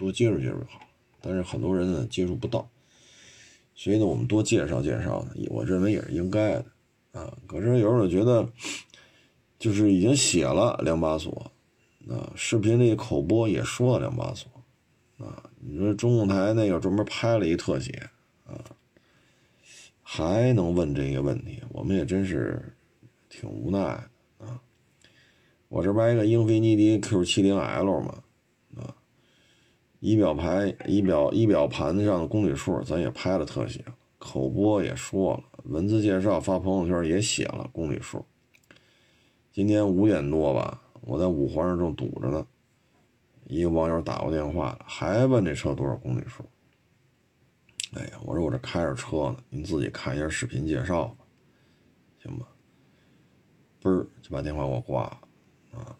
[0.00, 0.80] 多接触接触好。
[1.20, 2.68] 但是很多人呢接触不到，
[3.74, 6.64] 所以呢，我们多介绍介绍呢，我认为也是应该的
[7.12, 7.36] 啊。
[7.46, 8.48] 可是有时候觉得，
[9.58, 11.52] 就是已经写了两把锁
[12.08, 14.50] 啊，视频里口播也说了两把锁
[15.18, 18.08] 啊，你说中控台那个专门拍了一特写
[18.46, 18.58] 啊。
[20.02, 22.74] 还能问这个问题，我们也真是
[23.28, 24.60] 挺无奈的啊！
[25.68, 28.24] 我这边一个英菲尼迪 Q70L 嘛，
[30.00, 33.84] 仪表盘、仪表仪表盘子上的公里数咱也拍了特写，
[34.18, 38.24] 口播也说了，文字介绍发朋友圈也写了公里数。
[39.52, 42.46] 今天五点多吧，我在五环上正堵着呢，
[43.46, 46.42] 一个网友打过电话，还问这车多少公里数。
[47.92, 51.16] 哎呀，我说我这开着车呢，您自己看一下视频介绍吧，
[52.22, 52.46] 行吧？
[53.82, 55.18] 嘣儿就把电话给我挂了
[55.72, 55.96] 啊！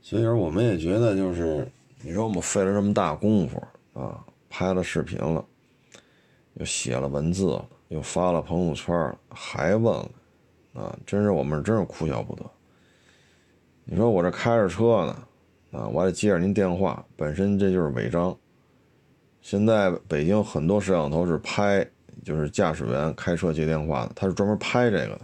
[0.00, 1.70] 所以说，我们也觉得就是，
[2.04, 5.44] 你说我们费了这么大功夫啊，拍了视频了，
[6.54, 10.10] 又写了文字，又发了朋友圈，还问了
[10.74, 10.98] 啊！
[11.06, 12.42] 真是我们真是哭笑不得。
[13.84, 15.16] 你说我这开着车呢，
[15.78, 18.36] 啊，我还得接着您电话，本身这就是违章。
[19.40, 21.86] 现在北京很多摄像头是拍，
[22.24, 25.20] 就是驾驶员开车接电话的，他是专门拍这个的。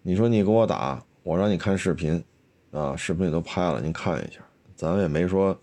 [0.00, 2.24] 你说你给我打，我让你看视频，
[2.70, 4.40] 啊，视频里都拍了，您看一下。
[4.78, 5.60] 咱也没说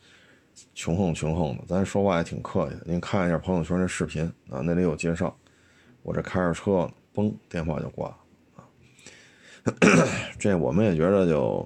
[0.74, 2.76] 穷横穷横的，咱说话也挺客气。
[2.84, 5.34] 您看一下朋友圈那视频啊，那里有介绍。
[6.04, 8.18] 我这开着车，嘣，电话就挂了
[8.58, 8.68] 啊。
[10.38, 11.66] 这我们也觉得就，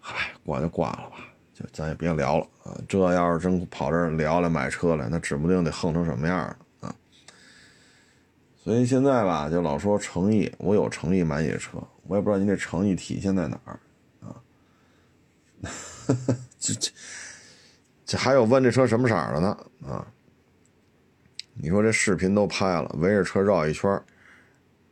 [0.00, 1.28] 嗨，挂就挂了吧。
[1.54, 2.76] 就咱也别聊了啊！
[2.88, 6.94] 这要是真跑这儿聊来买车来，那指不定得横成什么样了啊！
[8.56, 11.78] 所以现在吧，就老说诚意，我有诚意买你这车，
[12.08, 13.78] 我也不知道您这诚意体现在哪儿
[14.22, 14.42] 啊！
[16.58, 16.90] 这这
[18.04, 20.06] 这还有问这车什么色的呢啊？
[21.54, 24.02] 你说这视频都拍了，围着车绕一圈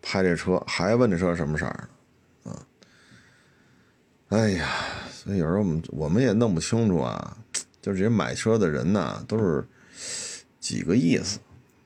[0.03, 2.67] 拍这车，还问这车什么色的啊？
[4.29, 4.69] 哎呀！
[5.13, 7.37] 所以有时候我们我们也弄不清楚啊，
[7.83, 9.63] 就这些买车的人呢，都是
[10.59, 11.39] 几个意思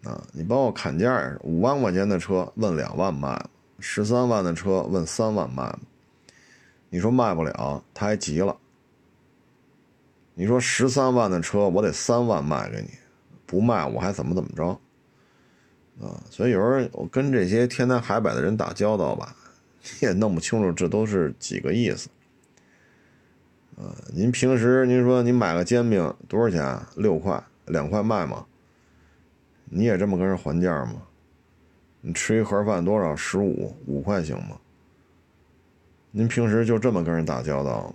[0.04, 0.24] 啊。
[0.32, 3.44] 你帮我砍价，五万块钱的车问两万卖
[3.80, 5.76] 十三万的车问三万卖
[6.90, 8.56] 你说卖不了，他还急了。
[10.34, 12.90] 你说十三万的车我得三万卖给你，
[13.46, 14.66] 不卖我还怎么怎么着
[16.00, 16.20] 啊？
[16.28, 19.36] 所以有时候我跟这些天南海北的人打交道吧，
[19.82, 22.08] 你也弄不清楚这都是几个意思。
[23.76, 26.80] 啊，您平时您说您买个煎饼多少钱？
[26.96, 28.46] 六块，两块卖吗？
[29.64, 31.02] 你也这么跟人还价吗？
[32.00, 33.16] 你吃一盒饭多少？
[33.16, 34.58] 十五，五块行吗？
[36.10, 37.94] 您平时就这么跟人打交道吗？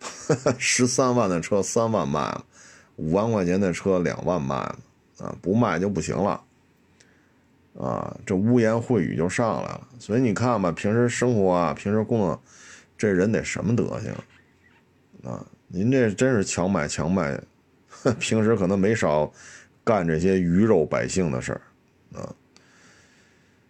[0.58, 2.44] 十三万的车三万卖了，
[2.96, 4.78] 五万块钱的车两万卖了，
[5.18, 6.42] 啊，不卖就不行了。
[7.78, 9.86] 啊，这污言秽语就上来了。
[9.98, 12.42] 所以你看吧，平时生活啊，平时工作，
[12.96, 15.30] 这人得什么德行？
[15.30, 17.38] 啊，您这真是强买强卖，
[18.18, 19.30] 平时可能没少
[19.84, 21.60] 干这些鱼肉百姓的事儿
[22.18, 22.34] 啊。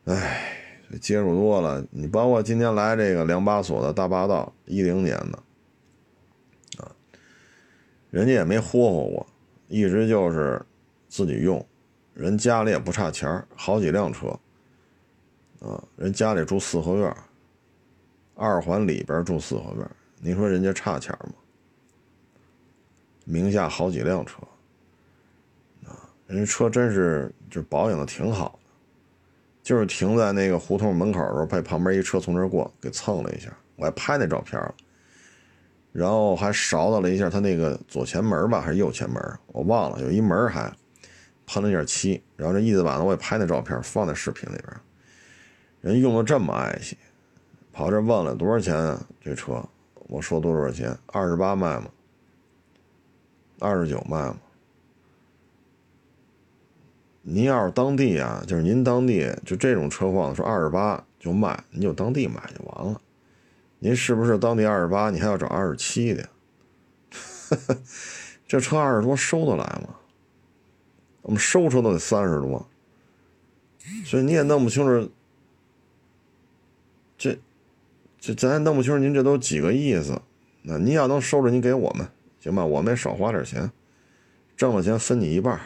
[0.05, 0.53] 哎，
[1.01, 5.43] 接触多了，你包括今天来这个两把锁的大霸道，一零年的，
[8.11, 9.27] 人家也没霍霍我，
[9.69, 10.61] 一直就是
[11.09, 11.65] 自己用，
[12.15, 14.29] 人家里也不差钱好几辆车
[15.61, 17.17] 啊，人家里住四合院，
[18.35, 19.91] 二环里边住四合院，
[20.21, 21.33] 你说人家差钱吗？
[23.25, 24.39] 名下好几辆车，
[25.85, 28.71] 啊，人家车真是就保养的挺好的，
[29.65, 34.75] 就是停在那个胡同门口的时候，被旁边一车从这过，给蹭了一下，我还拍那照片了，
[35.97, 40.71] 然后还勺到了一下他那个左前门吧，还是右前门，我忘了，有一门还
[41.47, 44.77] 喷了点漆，然后这翼子板子我也拍那照片放在视频里边，
[45.81, 46.99] 人用的这么爱惜，
[47.73, 49.07] 跑这问了多少钱啊？
[49.23, 49.67] 这车，
[50.09, 50.95] 我说多少钱？
[51.07, 51.87] 二十八卖吗？
[53.59, 54.37] 二十九卖吗？
[57.23, 63.01] 您要是当地啊，就是您当地就这种车况，说二十八就卖，你就当地买就完了。
[63.87, 65.11] 您是不是当地二十八？
[65.11, 66.29] 你还要找二十七的？
[68.45, 69.95] 这车二十多收得来吗？
[71.23, 72.69] 我们收车都得三十多，
[74.05, 75.09] 所以你也弄不清楚。
[77.17, 77.39] 这
[78.19, 80.21] 这咱也弄不清楚，您这都几个意思？
[80.63, 82.09] 那您要能收着，您给我们
[82.41, 82.65] 行吧？
[82.65, 83.71] 我们也少花点钱，
[84.57, 85.61] 挣了钱分你一半，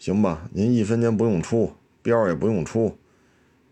[0.00, 0.48] 行吧？
[0.50, 1.72] 您一分钱不用出，
[2.02, 2.98] 标也不用出，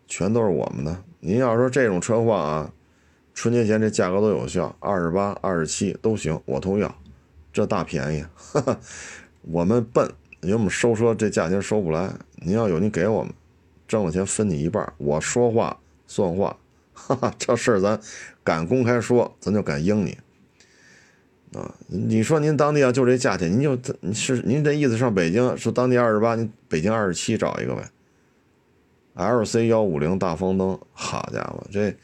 [0.06, 1.02] 全都是我们的。
[1.18, 2.72] 您要说这种车况啊，
[3.36, 6.92] 春节前这价格都有效，二十八、二十七都行，我都要。
[7.52, 8.24] 这大便宜，
[9.42, 10.10] 我们笨，
[10.40, 12.10] 因为我们收车这价钱收不来。
[12.36, 13.30] 您要有，您给我们，
[13.86, 14.90] 挣了钱分你一半。
[14.96, 16.56] 我说话算话，
[16.94, 18.00] 哈哈，这事儿咱
[18.42, 20.16] 敢公开说，咱就敢应你。
[21.54, 27.90] 啊，你说您当地啊就这价钱，您就你是您这意思上北京说当地二十八，您北京二十七找一个呗。
[29.12, 31.94] L C 幺五零大方灯，好家伙，这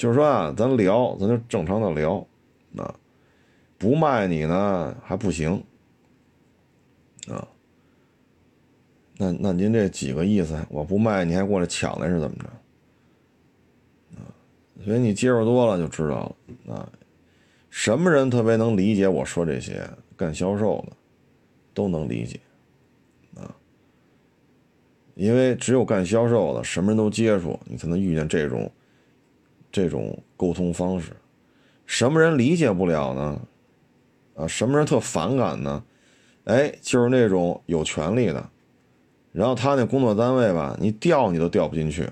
[0.00, 2.26] 就是说啊，咱聊，咱就正常的聊，
[2.74, 2.94] 啊。
[3.76, 5.62] 不卖你呢还不行，
[7.28, 7.46] 啊，
[9.18, 10.58] 那那您这几个意思？
[10.70, 12.46] 我不卖你还过来抢来是怎么着？
[14.16, 14.24] 啊，
[14.82, 16.34] 所以你接触多了就知道
[16.64, 16.90] 了啊。
[17.68, 19.86] 什么人特别能理解我说这些？
[20.16, 20.96] 干销售的
[21.74, 22.40] 都能理解，
[23.34, 23.54] 啊，
[25.14, 28.70] 因为只有干销售的，什么人都接触，你才能遇见这种
[29.70, 31.12] 这种沟通方式。
[31.86, 33.40] 什么人理解不了呢？
[34.36, 35.82] 啊，什么人特反感呢？
[36.44, 38.48] 哎，就是那种有权利的，
[39.30, 42.08] 然后他那工作单位吧，你调你都调不进去，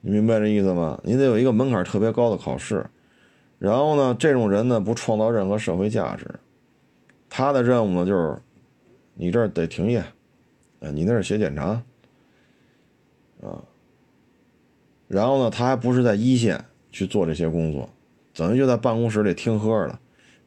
[0.00, 1.00] 你明白这意思吗？
[1.04, 2.84] 你得有一个门槛特别高的考试，
[3.58, 6.26] 然后呢，这种人呢不创造任何社会价值，
[7.28, 8.42] 他的任务呢就是，
[9.14, 10.00] 你这儿得停业，
[10.80, 11.82] 啊，你那儿写检查，
[13.42, 13.62] 啊，
[15.10, 17.90] 然后呢，他还不是在一线去做这些工作，
[18.32, 19.98] 等于就在办公室里听喝了。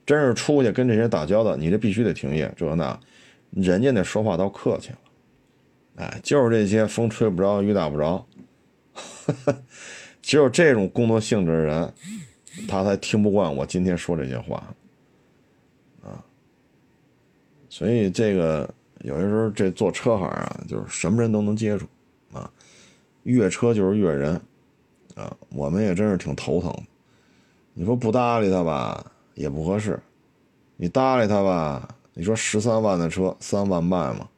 [0.06, 2.50] 真是出去跟这些人打交道，你这必须得停业。
[2.56, 2.98] 这那，
[3.52, 4.98] 人家那说话倒客气了，
[5.96, 8.26] 哎，就是这些风吹不着，雨打不着，
[10.22, 11.94] 只 有这种工作性质的人，
[12.68, 14.76] 他才听不惯我今天说这些话，
[16.04, 16.24] 啊，
[17.70, 18.70] 所以这个
[19.04, 21.86] 有些时候这做车行啊，就是什么人都能接触，
[22.34, 22.52] 啊，
[23.24, 24.42] 越车就是越人，
[25.16, 26.74] 啊，我们也真是挺头疼。
[27.74, 29.12] 你说不搭理他吧？
[29.36, 30.00] 也不合适，
[30.78, 31.96] 你搭理他吧？
[32.14, 34.30] 你说十三万的车三万卖吗？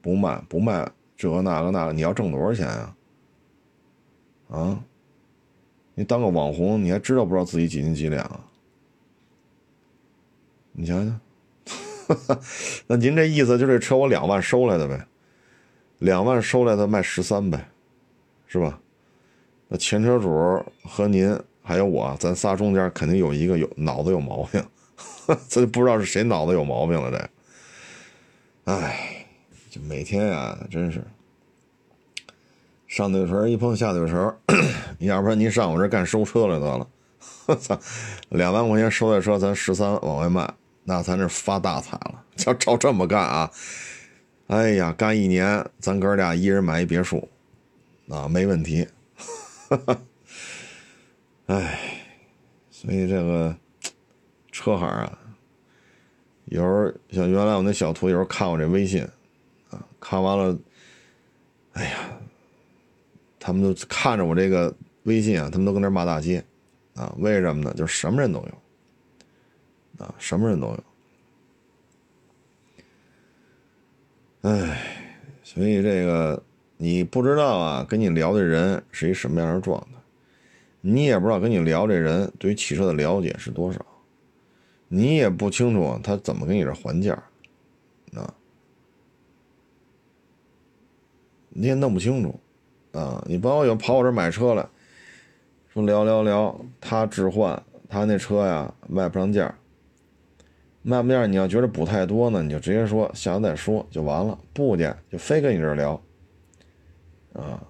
[0.00, 2.94] 不卖，不卖，这个那个那个，你要挣多少钱呀？
[4.50, 4.84] 啊？
[5.94, 8.44] 你当个网红，你还知道不知道自己几斤几两啊？
[10.70, 11.20] 你想想，
[12.86, 15.06] 那您这意思就这车我两万收来的呗？
[15.98, 17.68] 两万收来的卖十三呗，
[18.46, 18.80] 是吧？
[19.68, 21.38] 那前车主和您。
[21.60, 24.64] 还有我，咱仨中间肯定有一个有脑子有毛病，
[25.50, 27.10] 这不知道是谁脑子有毛病了。
[27.10, 29.26] 这，哎，
[29.68, 31.04] 就每天呀，真是
[32.86, 34.34] 上嘴唇一碰下嘴唇，
[35.00, 36.88] 要不然您上我这干收车来得了。
[37.44, 37.78] 我操，
[38.30, 40.50] 两万块钱收的车，咱十三往外卖，
[40.84, 42.24] 那咱这发大财了。
[42.46, 43.50] 要照这么干啊，
[44.46, 47.28] 哎呀，干一年，咱哥俩一人买一别墅，
[48.08, 48.88] 啊，没问题。
[51.46, 51.78] 唉，
[52.70, 53.56] 所以这个
[54.50, 55.18] 车行啊，
[56.46, 59.02] 有时候像原来我那小徒有时候看我这微信，
[59.70, 60.58] 啊，看完了，
[61.72, 62.18] 哎呀，
[63.38, 66.44] 他们都看着我这个微信啊，他们都跟那骂大街，
[66.94, 67.74] 啊，为什么呢？
[67.74, 70.84] 就是什么人都有，啊，什么人都有，
[74.42, 76.42] 唉，所以这个
[76.78, 79.88] 你不知道啊，跟你聊的人是一什么样的状态。
[80.80, 83.84] 你也不知道跟你聊这人对于汽车的了解是多少，
[84.86, 87.12] 你也不清楚他怎么跟你这还价，
[88.14, 88.32] 啊，
[91.48, 92.38] 你也弄不清楚，
[92.92, 94.64] 啊，你包括有跑我这买车来，
[95.74, 99.52] 说聊聊聊，他置换，他那车呀卖不上价，
[100.82, 106.00] 卖不上，你要觉得补太多呢，你就直接说下次再说就完了，不去就非跟你这聊，
[107.38, 107.62] 啊。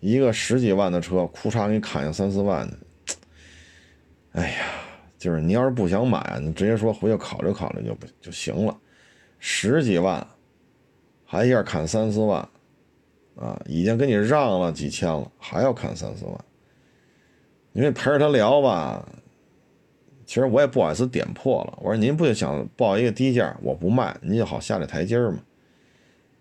[0.00, 2.76] 一个十几万的车，库嚓给你砍下三四万的，
[4.32, 4.64] 哎呀，
[5.16, 8.76] 就是你要是不想买，你直接说回去考虑考虑就不就行了。
[9.38, 10.26] 十几万，
[11.24, 12.40] 还一下砍三四万，
[13.36, 16.44] 啊，已经跟你让了几千了，还要砍三四万，
[17.72, 19.08] 因为陪着他聊吧，
[20.26, 25.38] 其实我也不好意思点破了，我说您不就想报一个低价，我不卖，您就好下这台阶儿吗？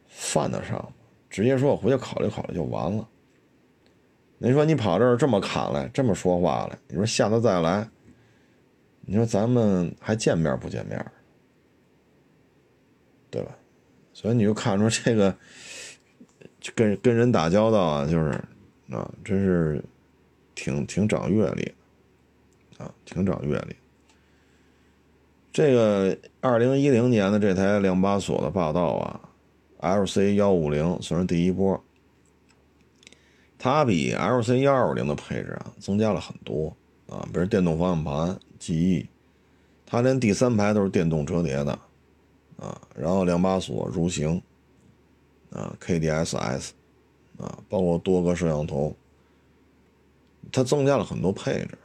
[0.07, 0.91] 犯得上，
[1.31, 3.07] 直接说我回去考虑考虑就完了。
[4.37, 7.87] 您说你跑这儿这么砍来，这么说话来，你说下次再来，
[9.01, 11.03] 你说咱们还见面不见面？
[13.29, 13.57] 对吧？
[14.13, 15.33] 所以你就看出这个，
[16.75, 18.31] 跟跟人打交道啊，就是
[18.91, 19.81] 啊，真是
[20.53, 21.73] 挺挺长阅历
[22.77, 23.75] 啊，挺长阅历。
[25.53, 29.21] 这个二零一零年的这台两把锁的霸道啊
[29.81, 31.83] ，LC 幺五零算是第一波，
[33.57, 36.75] 它比 LC 幺二零的配置啊增加了很多
[37.09, 39.05] 啊，比如电动方向盘、记忆，
[39.85, 41.77] 它连第三排都是电动折叠的。
[42.57, 44.39] 啊，然后两把锁如行，
[45.49, 46.69] 啊，KDSS，
[47.39, 48.95] 啊，包括多个摄像头，
[50.51, 51.75] 它增加了很多配置，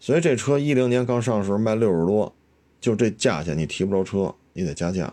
[0.00, 2.34] 所以这车一零年刚上时候卖六十多，
[2.80, 5.12] 就这价钱你提不着车，你得加价，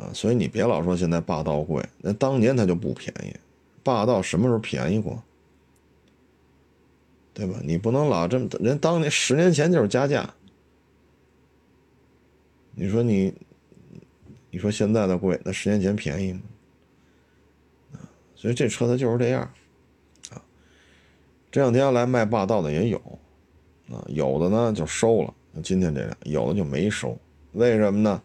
[0.00, 3.34] 啊，所以你别老说现在霸道贵，那当年它就不便宜，
[3.82, 5.22] 霸道什么时候便宜过？
[7.34, 7.60] 对吧？
[7.62, 10.32] 你不能老这么，人当年十年前就是加价。
[12.74, 13.34] 你说你，
[14.50, 16.40] 你说现在的贵，那十年前便宜吗？
[17.92, 17.98] 啊
[18.34, 19.42] 所以这车它就是这样，
[20.30, 20.40] 啊，
[21.50, 22.98] 这两天来卖霸道的也有，
[23.90, 27.18] 啊，有的呢就收了，今天这辆，有的就没收，
[27.52, 28.22] 为什么呢？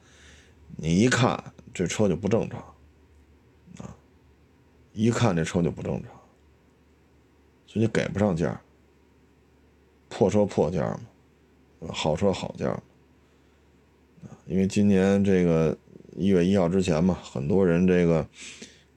[0.78, 1.42] 你一看
[1.76, 2.60] 这车就不正常，
[3.80, 3.94] 啊，
[4.94, 6.10] 一看这车就不正常，
[7.68, 8.60] 所以你给不上价，
[10.08, 10.98] 破车破价
[11.82, 12.82] 嘛，好车好价。
[14.48, 15.78] 因为今年这个
[16.16, 18.26] 一月一号之前嘛，很多人这个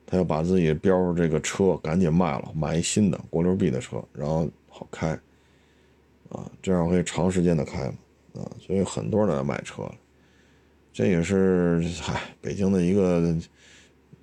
[0.06, 5.18] 他要把自己标这个车赶紧卖了，买一新的国六 B 的车，然后好开
[6.28, 7.94] 啊，这样可以长时间的开嘛
[8.42, 9.94] 啊，所以很多人来买车了。
[10.92, 13.34] 这也是嗨，北京的一个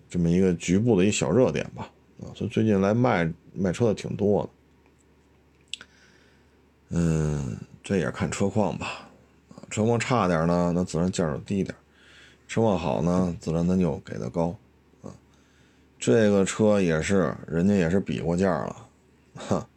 [0.09, 1.89] 这么一个局部的一小热点吧
[2.21, 4.49] 啊，所以最近来卖卖车的挺多的。
[6.89, 8.87] 嗯，这也看车况吧。
[9.49, 11.75] 啊车况差点呢，那自然价就低点；
[12.47, 14.55] 车况好呢，自然咱就给的高。
[15.01, 15.11] 啊，
[15.99, 18.75] 这个车也是，人家也是比过价了，
[19.33, 19.67] 哈，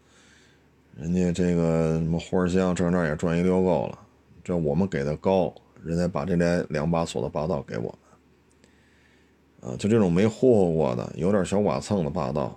[0.97, 3.99] 人家这个什么花香这那也赚一溜够了。
[4.45, 5.53] 这我们给的高，
[5.85, 9.73] 人家把这台两把锁的霸道给我们。
[9.73, 12.57] 啊，就这种没霍霍过的，有点小剐蹭的霸道，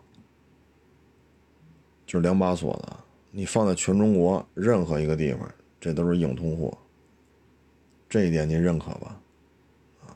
[2.05, 2.95] 就是两把锁的，
[3.31, 6.77] 你放在全中国任何一个地方，这都是硬通货。
[8.07, 9.19] 这一点您认可吧？
[10.05, 10.13] 啊，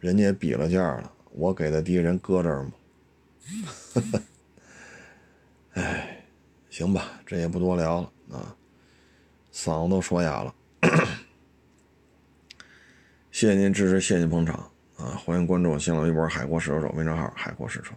[0.00, 2.72] 人家比了价了，我给的低，人搁这儿吗？
[5.74, 6.24] 哎，
[6.70, 8.56] 行吧，这也不多聊了啊，
[9.52, 10.54] 嗓子都说哑了。
[13.38, 14.56] 谢谢您支持，谢谢您捧场
[14.96, 15.14] 啊！
[15.24, 17.94] 欢迎关注新浪微博“海阔试车手”微信号“海阔试车”。